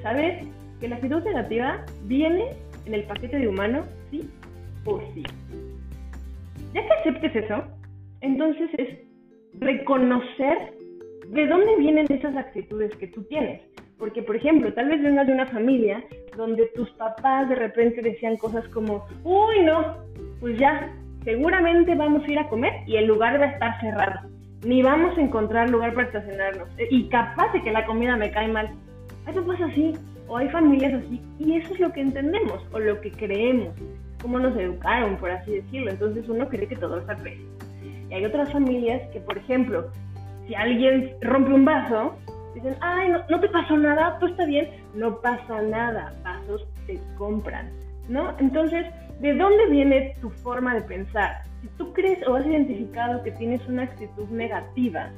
¿sabes? 0.02 0.47
Que 0.80 0.88
la 0.88 0.97
actitud 0.97 1.23
negativa 1.23 1.85
viene 2.04 2.57
en 2.87 2.94
el 2.94 3.04
paquete 3.04 3.38
de 3.38 3.49
humano, 3.49 3.84
sí 4.10 4.28
o 4.84 5.00
sí. 5.14 5.22
Ya 6.75 6.87
que 6.87 6.92
aceptes 6.92 7.44
eso, 7.44 7.64
entonces 8.20 8.70
es 8.78 8.99
reconocer 9.58 10.75
de 11.28 11.46
dónde 11.46 11.76
vienen 11.76 12.06
esas 12.10 12.37
actitudes 12.37 12.94
que 12.96 13.08
tú 13.08 13.22
tienes. 13.25 13.60
Porque, 13.99 14.22
por 14.22 14.34
ejemplo, 14.34 14.72
tal 14.72 14.88
vez 14.88 15.02
vengas 15.02 15.26
de 15.26 15.34
una 15.34 15.46
familia 15.46 16.02
donde 16.37 16.66
tus 16.75 16.88
papás 16.92 17.49
de 17.49 17.54
repente 17.54 18.00
decían 18.00 18.37
cosas 18.37 18.66
como, 18.68 19.04
uy, 19.25 19.62
no, 19.62 19.99
pues 20.40 20.58
ya, 20.58 20.90
seguramente 21.25 21.94
vamos 21.94 22.25
a 22.25 22.32
ir 22.32 22.38
a 22.38 22.49
comer 22.49 22.72
y 22.87 22.96
el 22.96 23.06
lugar 23.06 23.38
va 23.38 23.44
a 23.44 23.50
estar 23.50 23.80
cerrado. 23.80 24.28
Ni 24.64 24.82
vamos 24.82 25.16
a 25.16 25.20
encontrar 25.20 25.70
lugar 25.70 25.94
para 25.94 26.06
estacionarnos. 26.06 26.68
Y 26.90 27.08
capaz 27.08 27.52
de 27.52 27.62
que 27.62 27.70
la 27.70 27.84
comida 27.84 28.16
me 28.16 28.30
cae 28.30 28.49
mal. 28.49 28.70
Eso 29.28 29.44
pasa 29.46 29.66
así, 29.66 29.92
o 30.30 30.37
hay 30.37 30.49
familias 30.49 30.94
así, 30.94 31.20
y 31.40 31.56
eso 31.56 31.75
es 31.75 31.80
lo 31.80 31.92
que 31.92 32.00
entendemos, 32.00 32.64
o 32.72 32.78
lo 32.78 33.00
que 33.00 33.10
creemos, 33.10 33.75
cómo 34.22 34.38
nos 34.38 34.56
educaron, 34.56 35.16
por 35.16 35.30
así 35.32 35.56
decirlo. 35.56 35.90
Entonces 35.90 36.28
uno 36.28 36.49
cree 36.49 36.68
que 36.68 36.76
todo 36.76 36.99
está 36.99 37.14
bien. 37.14 37.40
Y 38.08 38.14
hay 38.14 38.25
otras 38.25 38.52
familias 38.52 39.02
que, 39.12 39.18
por 39.20 39.37
ejemplo, 39.37 39.90
si 40.46 40.54
alguien 40.54 41.14
rompe 41.20 41.52
un 41.52 41.64
vaso, 41.64 42.14
dicen, 42.54 42.76
ay, 42.80 43.12
no, 43.28 43.40
te 43.40 43.49
pasó 43.49 43.76
nada, 43.76 44.18
pues 44.20 44.30
está 44.30 44.46
bien, 44.46 44.68
no 44.94 45.20
pasa 45.20 45.62
nada, 45.62 46.14
vasos 46.22 46.64
se 46.87 47.00
compran, 47.18 47.68
¿no? 48.08 48.32
Entonces, 48.38 48.87
¿de 49.20 49.34
dónde 49.34 49.66
viene 49.66 50.16
tu 50.20 50.30
forma 50.30 50.75
de 50.75 50.82
pensar? 50.82 51.42
Si 51.60 51.68
tú 51.76 51.92
crees 51.92 52.25
o 52.28 52.37
has 52.37 52.46
identificado 52.46 53.22
que 53.25 53.32
tienes 53.32 53.66
una 53.66 53.82
actitud 53.82 54.28
negativa, 54.28 55.10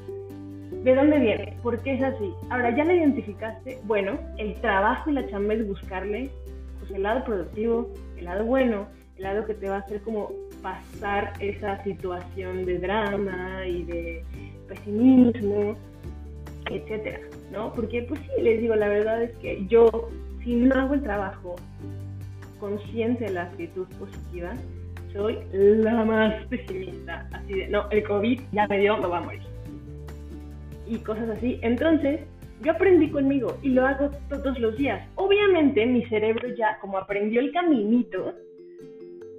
¿de 0.85 0.95
dónde 0.95 1.19
viene? 1.19 1.57
¿Por 1.63 1.79
qué 1.81 1.95
es 1.95 2.03
así? 2.03 2.33
Ahora, 2.51 2.75
ya 2.77 2.85
la 2.85 2.95
identificaste, 2.95 3.79
bueno, 3.85 4.19
el 4.39 4.55
trabajo 4.61 5.11
y 5.11 5.15
la 5.15 5.29
chamba 5.29 5.55
es 5.55 5.67
buscarle 5.67 6.31
pues, 6.81 6.91
el 6.91 7.03
lado 7.03 7.25
productivo, 7.25 7.93
el 8.17 8.25
lado 8.25 8.45
bueno, 8.45 8.87
el 9.17 9.23
lado 9.23 9.47
que 9.47 9.55
te 9.55 9.69
va 9.69 9.77
a 9.77 9.81
hacer 9.81 10.01
como 10.03 10.33
pasar 10.63 11.33
esa 11.41 11.83
situación 11.85 12.65
de 12.65 12.79
drama 12.79 13.67
y 13.67 13.85
de 13.85 14.25
pesimismo, 14.69 15.77
etcétera, 16.71 17.21
¿no? 17.51 17.73
Porque, 17.75 18.03
pues 18.03 18.21
sí, 18.21 18.43
les 18.43 18.61
digo, 18.61 18.75
la 18.75 18.89
verdad 18.89 19.23
es 19.23 19.37
que 19.39 19.67
yo, 19.67 20.09
si 20.43 20.57
no 20.57 20.75
hago 20.75 20.95
el 20.95 21.03
trabajo 21.03 21.57
consciente 22.59 23.25
de 23.25 23.31
la 23.33 23.43
actitud 23.43 23.87
positiva, 23.99 24.55
soy 25.13 25.39
la 25.53 26.05
más 26.05 26.47
pesimista. 26.47 27.29
Así 27.33 27.55
de, 27.55 27.69
no, 27.69 27.91
el 27.91 28.03
COVID 28.05 28.41
ya 28.53 28.67
me 28.69 28.79
dio, 28.79 28.97
me 28.97 29.09
va 29.09 29.19
a 29.19 29.23
morir. 29.23 29.52
Y 30.87 30.99
cosas 30.99 31.29
así. 31.31 31.59
Entonces, 31.63 32.21
yo 32.63 32.73
aprendí 32.73 33.11
conmigo 33.11 33.59
y 33.63 33.71
lo 33.71 33.87
hago 33.87 34.11
todos 34.29 34.59
los 34.59 34.77
días. 34.77 35.07
Obviamente, 35.17 35.85
mi 35.87 36.05
cerebro 36.07 36.49
ya, 36.57 36.79
como 36.81 36.99
aprendió 36.99 37.41
el 37.41 37.53
caminito, 37.53 38.35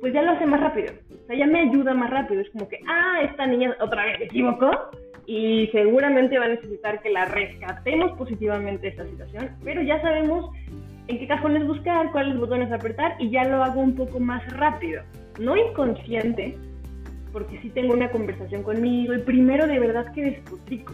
pues 0.02 0.14
ya 0.14 0.22
lo 0.22 0.32
hace 0.32 0.46
más 0.46 0.60
rápido. 0.60 0.94
O 1.24 1.28
sea, 1.28 1.38
ya 1.38 1.48
me 1.48 1.62
ayuda 1.62 1.94
más 1.94 2.10
rápido. 2.10 2.42
Es 2.42 2.50
como 2.50 2.68
que, 2.68 2.80
ah, 2.88 3.22
esta 3.24 3.46
niña 3.46 3.76
otra 3.80 4.06
vez 4.06 4.18
se 4.18 4.24
equivocó 4.26 4.70
y 5.26 5.68
seguramente 5.72 6.38
va 6.38 6.46
a 6.46 6.50
necesitar 6.50 7.02
que 7.02 7.10
la 7.10 7.26
rescatemos 7.26 8.18
positivamente 8.18 8.90
esta 8.90 9.06
situación, 9.06 9.52
pero 9.64 9.82
ya 9.82 10.02
sabemos 10.02 10.52
en 11.08 11.20
qué 11.20 11.28
cajones 11.28 11.66
buscar, 11.66 12.12
cuáles 12.12 12.38
botones 12.38 12.72
apretar 12.72 13.16
y 13.20 13.30
ya 13.30 13.44
lo 13.46 13.64
hago 13.64 13.82
un 13.82 13.96
poco 13.96 14.20
más 14.20 14.46
rápido. 14.58 15.02
No 15.40 15.56
inconsciente, 15.56 16.56
porque 17.32 17.60
sí 17.62 17.70
tengo 17.70 17.94
una 17.94 18.12
conversación 18.12 18.64
conmigo 18.64 19.14
y 19.14 19.20
primero 19.20 19.68
de 19.68 19.80
verdad 19.80 20.12
que 20.14 20.22
despotrico. 20.22 20.94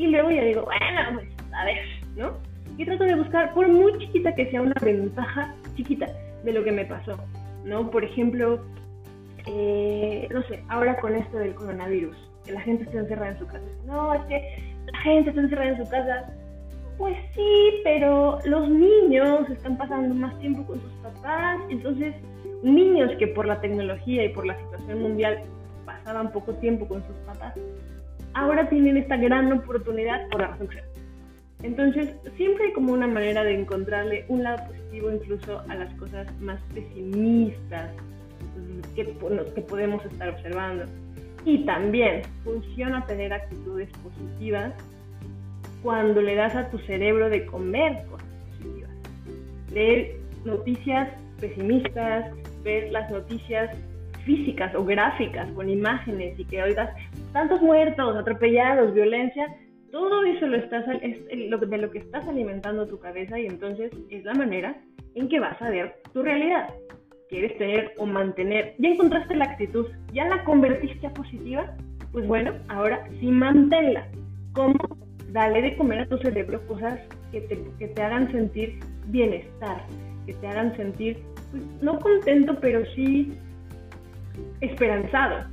Y 0.00 0.06
luego 0.06 0.30
ya 0.30 0.42
digo, 0.44 0.64
bueno, 0.64 1.00
pues 1.12 1.28
a 1.52 1.64
ver, 1.66 1.76
¿no? 2.16 2.32
Y 2.78 2.86
trato 2.86 3.04
de 3.04 3.16
buscar, 3.16 3.52
por 3.52 3.68
muy 3.68 3.98
chiquita 3.98 4.34
que 4.34 4.50
sea, 4.50 4.62
una 4.62 4.72
ventaja 4.80 5.54
chiquita 5.76 6.06
de 6.42 6.52
lo 6.54 6.64
que 6.64 6.72
me 6.72 6.86
pasó, 6.86 7.18
¿no? 7.66 7.90
Por 7.90 8.02
ejemplo, 8.02 8.64
eh, 9.46 10.26
no 10.30 10.42
sé, 10.44 10.64
ahora 10.70 10.98
con 11.00 11.14
esto 11.14 11.36
del 11.36 11.54
coronavirus, 11.54 12.16
que 12.46 12.52
la 12.52 12.62
gente 12.62 12.84
está 12.84 13.00
encerrada 13.00 13.32
en 13.32 13.38
su 13.40 13.46
casa. 13.46 13.66
No, 13.84 14.14
es 14.14 14.22
que 14.22 14.74
la 14.90 14.98
gente 15.00 15.28
está 15.28 15.42
encerrada 15.42 15.68
en 15.68 15.84
su 15.84 15.90
casa. 15.90 16.32
Pues 16.96 17.16
sí, 17.34 17.80
pero 17.84 18.38
los 18.46 18.70
niños 18.70 19.50
están 19.50 19.76
pasando 19.76 20.14
más 20.14 20.38
tiempo 20.38 20.64
con 20.64 20.80
sus 20.80 20.92
papás, 21.02 21.60
entonces 21.68 22.14
niños 22.62 23.12
que 23.18 23.26
por 23.26 23.44
la 23.44 23.60
tecnología 23.60 24.24
y 24.24 24.30
por 24.30 24.46
la 24.46 24.58
situación 24.60 25.02
mundial 25.02 25.42
pasaban 25.84 26.32
poco 26.32 26.54
tiempo 26.54 26.88
con 26.88 27.06
sus 27.06 27.16
papás, 27.26 27.52
ahora 28.34 28.68
tienen 28.68 28.96
esta 28.96 29.16
gran 29.16 29.52
oportunidad 29.52 30.28
por 30.28 30.40
la 30.40 30.48
razón 30.48 30.68
Entonces, 31.62 32.10
siempre 32.36 32.66
hay 32.66 32.72
como 32.72 32.92
una 32.92 33.06
manera 33.06 33.44
de 33.44 33.58
encontrarle 33.58 34.24
un 34.28 34.42
lado 34.42 34.66
positivo 34.66 35.10
incluso 35.10 35.62
a 35.68 35.74
las 35.74 35.92
cosas 35.94 36.26
más 36.40 36.60
pesimistas 36.74 37.90
que, 38.94 39.04
que 39.54 39.60
podemos 39.62 40.04
estar 40.04 40.28
observando. 40.30 40.84
Y 41.44 41.64
también 41.64 42.22
funciona 42.44 43.06
tener 43.06 43.32
actitudes 43.32 43.88
positivas 43.98 44.74
cuando 45.82 46.20
le 46.20 46.34
das 46.34 46.54
a 46.54 46.68
tu 46.70 46.78
cerebro 46.80 47.30
de 47.30 47.46
comer 47.46 48.04
cosas 48.10 48.28
positivas. 48.50 48.90
Leer 49.72 50.16
noticias 50.44 51.08
pesimistas, 51.40 52.30
ver 52.62 52.92
las 52.92 53.10
noticias 53.10 53.70
físicas 54.24 54.74
o 54.74 54.84
gráficas 54.84 55.50
con 55.52 55.70
imágenes 55.70 56.38
y 56.38 56.44
que 56.44 56.62
oigas 56.62 56.90
tantos 57.32 57.60
muertos, 57.62 58.16
atropellados, 58.16 58.94
violencia, 58.94 59.46
todo 59.90 60.24
eso 60.24 60.46
lo 60.46 60.56
estás, 60.56 60.84
es 61.02 61.26
de 61.28 61.78
lo 61.78 61.90
que 61.90 61.98
estás 61.98 62.26
alimentando 62.28 62.86
tu 62.86 62.98
cabeza 62.98 63.38
y 63.38 63.46
entonces 63.46 63.90
es 64.08 64.24
la 64.24 64.34
manera 64.34 64.76
en 65.14 65.28
que 65.28 65.40
vas 65.40 65.60
a 65.60 65.70
ver 65.70 65.96
tu 66.12 66.22
realidad 66.22 66.68
quieres 67.30 67.56
tener 67.58 67.94
o 67.96 68.04
mantener, 68.04 68.74
ya 68.78 68.88
encontraste 68.90 69.36
la 69.36 69.44
actitud, 69.44 69.86
ya 70.12 70.26
la 70.26 70.44
convertiste 70.44 71.06
a 71.06 71.14
positiva, 71.14 71.74
pues 72.12 72.26
bueno, 72.26 72.52
ahora 72.68 73.08
sí 73.20 73.26
manténla. 73.26 74.06
¿Cómo? 74.52 74.76
Dale 75.30 75.62
de 75.62 75.76
comer 75.76 76.00
a 76.00 76.08
tu 76.08 76.18
cerebro 76.18 76.60
cosas 76.66 76.98
que 77.30 77.40
te, 77.42 77.56
que 77.78 77.86
te 77.86 78.02
hagan 78.02 78.30
sentir 78.32 78.80
bienestar, 79.06 79.84
que 80.26 80.34
te 80.34 80.48
hagan 80.48 80.76
sentir, 80.76 81.18
pues, 81.52 81.62
no 81.80 82.00
contento, 82.00 82.58
pero 82.60 82.84
sí 82.96 83.32
esperanzado. 84.60 85.46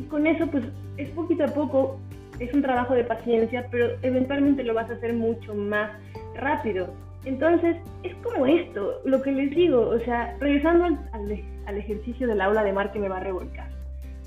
Y 0.00 0.04
con 0.04 0.26
eso, 0.26 0.46
pues 0.46 0.64
es 0.96 1.10
poquito 1.10 1.44
a 1.44 1.48
poco, 1.48 2.00
es 2.38 2.52
un 2.54 2.62
trabajo 2.62 2.94
de 2.94 3.04
paciencia, 3.04 3.66
pero 3.70 3.90
eventualmente 4.02 4.64
lo 4.64 4.74
vas 4.74 4.90
a 4.90 4.94
hacer 4.94 5.12
mucho 5.12 5.54
más 5.54 5.90
rápido 6.34 6.88
entonces, 7.24 7.76
es 8.02 8.14
como 8.16 8.46
esto, 8.46 9.00
lo 9.04 9.20
que 9.20 9.32
les 9.32 9.50
digo, 9.50 9.88
o 9.88 9.98
sea, 10.00 10.34
regresando 10.40 10.98
al, 11.12 11.76
ejercicio 11.76 12.26
del 12.26 12.40
aula 12.40 12.64
de 12.64 12.72
mar 12.72 12.90
que 12.92 12.98
me 12.98 13.08
va 13.08 13.18
a 13.18 13.20
revolcar, 13.20 13.68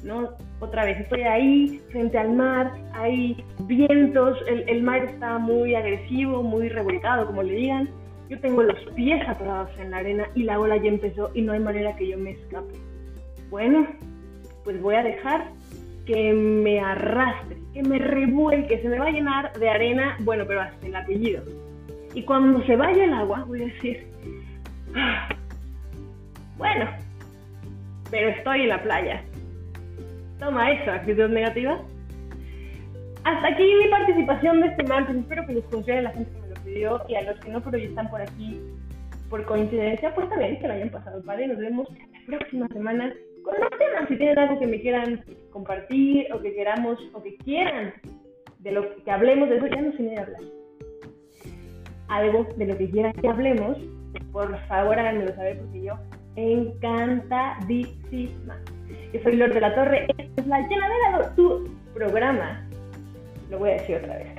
¿no? 0.04 0.30
Otra 0.62 0.86
vez, 0.86 1.00
estoy 1.00 1.22
ahí 1.24 1.82
frente 1.92 2.18
al 2.18 2.34
mar, 2.34 2.72
hay 2.94 3.44
vientos, 3.66 4.38
el, 4.48 4.82
mar 4.82 5.04
está 5.04 5.40
muy 5.40 5.76
agresivo, 5.76 6.42
muy 6.42 6.70
revolcado, 6.70 7.26
como 7.26 7.44
le 7.44 7.54
digan. 7.54 7.90
Yo 8.30 8.40
tengo 8.40 8.64
los 8.64 8.80
pies 8.96 9.28
atorados 9.28 9.70
en 9.78 9.92
la 9.92 9.98
arena 9.98 10.26
y 10.36 10.44
la 10.44 10.58
ola 10.60 10.78
ya 10.78 10.88
empezó 10.88 11.32
y 11.34 11.42
no 11.42 11.52
hay 11.52 11.60
manera 11.60 11.96
que 11.98 12.08
yo 12.08 12.18
me 12.18 12.32
escape. 12.32 12.76
Bueno, 13.50 13.86
pues 14.64 14.82
voy 14.82 14.96
a 14.96 15.04
dejar 15.04 15.46
que 16.06 16.34
me 16.34 16.80
arrastre, 16.80 17.58
que 17.74 17.84
me 17.84 17.98
revuelque, 17.98 18.82
se 18.82 18.90
me 18.90 19.00
va 19.00 19.06
a 19.06 19.12
llenar 19.12 19.54
de 19.54 19.70
arena, 19.70 20.18
bueno, 20.22 20.46
pero 20.48 20.62
hasta 20.62 20.86
el 20.86 20.96
apellido 20.96 21.44
y 22.14 22.24
cuando 22.24 22.64
se 22.66 22.76
vaya 22.76 23.04
el 23.04 23.14
agua, 23.14 23.44
voy 23.48 23.64
a 23.64 23.66
decir, 23.66 24.06
ah, 24.96 25.30
bueno, 26.58 26.86
pero 28.12 28.30
estoy 28.30 28.62
en 28.62 28.70
la 28.70 28.84
playa. 28.84 29.24
Toma 30.40 30.72
eso, 30.72 30.92
actitud 30.92 31.30
negativa. 31.30 31.80
Hasta 33.24 33.48
aquí 33.48 33.64
mi 33.82 33.90
participación 33.90 34.62
de 34.62 34.68
este 34.68 34.84
martes. 34.84 35.16
Espero 35.16 35.48
que 35.48 35.54
les 35.54 35.66
funcione 35.66 36.02
la 36.04 36.12
gente 36.12 36.32
que 36.32 36.42
me 36.42 36.48
lo 36.50 36.64
pidió 36.64 37.02
y 37.08 37.16
a 37.16 37.22
los 37.22 37.40
que 37.40 37.52
no, 37.52 37.62
pero 37.62 37.78
ya 37.78 37.86
están 37.86 38.10
por 38.10 38.22
aquí 38.22 38.62
por 39.30 39.46
coincidencia, 39.46 40.14
pues 40.14 40.30
también 40.30 40.60
que 40.60 40.68
lo 40.68 40.74
hayan 40.74 40.90
pasado 40.90 41.24
padre. 41.24 41.48
Nos 41.48 41.58
vemos 41.58 41.88
la 41.90 42.38
próxima 42.38 42.68
semana 42.68 43.12
con 43.44 43.60
más 43.60 43.70
temas. 43.78 44.08
Si 44.08 44.18
tienen 44.18 44.40
algo 44.40 44.60
que 44.60 44.68
me 44.68 44.82
quieran 44.82 45.24
compartir 45.52 46.28
o 46.34 46.42
que 46.42 46.54
queramos 46.54 47.00
o 47.14 47.22
que 47.22 47.36
quieran 47.38 47.94
de 48.60 48.72
lo 48.72 48.96
que 49.04 49.12
hablemos 49.12 49.50
de 49.50 49.58
eso, 49.58 49.68
ya 49.68 49.82
no 49.82 49.92
se 49.92 50.04
me 50.04 50.18
hablar 50.18 50.42
algo 52.14 52.48
de 52.58 52.68
lo 52.68 52.78
que 52.78 52.90
quieran 52.90 53.14
que 53.14 53.28
hablemos, 53.28 53.78
por 54.32 54.56
favor 54.68 55.00
háganmelo 55.00 55.34
saber 55.36 55.58
porque 55.60 55.82
yo 55.84 55.98
encantadísima. 56.36 58.58
Yo 59.12 59.20
soy 59.22 59.36
Lord 59.36 59.54
de 59.54 59.62
la 59.62 59.76
Torre, 59.76 60.08
esta 60.18 60.42
es 60.42 60.48
la 60.48 60.68
llenadera 60.68 61.20
de 61.20 61.26
tu 61.36 61.70
programa. 61.94 62.68
Lo 63.50 63.60
voy 63.60 63.72
a 63.72 63.74
decir 63.74 63.98
otra 63.98 64.18
vez. 64.18 64.30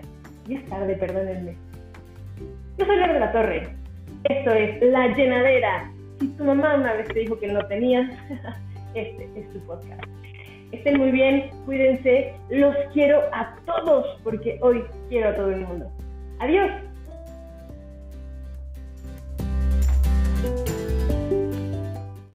Y 0.48 0.54
es 0.56 0.64
tarde, 0.66 0.96
perdónenme. 0.96 1.54
Yo 2.78 2.86
soy 2.86 2.96
Laura 2.96 3.12
de 3.14 3.20
la 3.20 3.32
Torre. 3.32 3.68
Esto 4.24 4.50
es 4.50 4.82
La 4.82 5.14
Llenadera. 5.14 5.92
Si 6.18 6.26
tu 6.28 6.44
mamá 6.44 6.74
una 6.74 6.94
vez 6.94 7.06
te 7.08 7.20
dijo 7.20 7.38
que 7.38 7.46
no 7.46 7.64
tenías, 7.66 8.10
este 8.94 9.28
es 9.36 9.50
tu 9.52 9.60
podcast. 9.66 10.02
Estén 10.72 10.98
muy 10.98 11.12
bien, 11.12 11.50
cuídense. 11.66 12.34
Los 12.50 12.74
quiero 12.92 13.20
a 13.32 13.56
todos 13.66 14.06
porque 14.24 14.58
hoy 14.60 14.82
quiero 15.08 15.30
a 15.30 15.34
todo 15.36 15.50
el 15.50 15.60
mundo. 15.60 15.90
Adiós. 16.40 16.70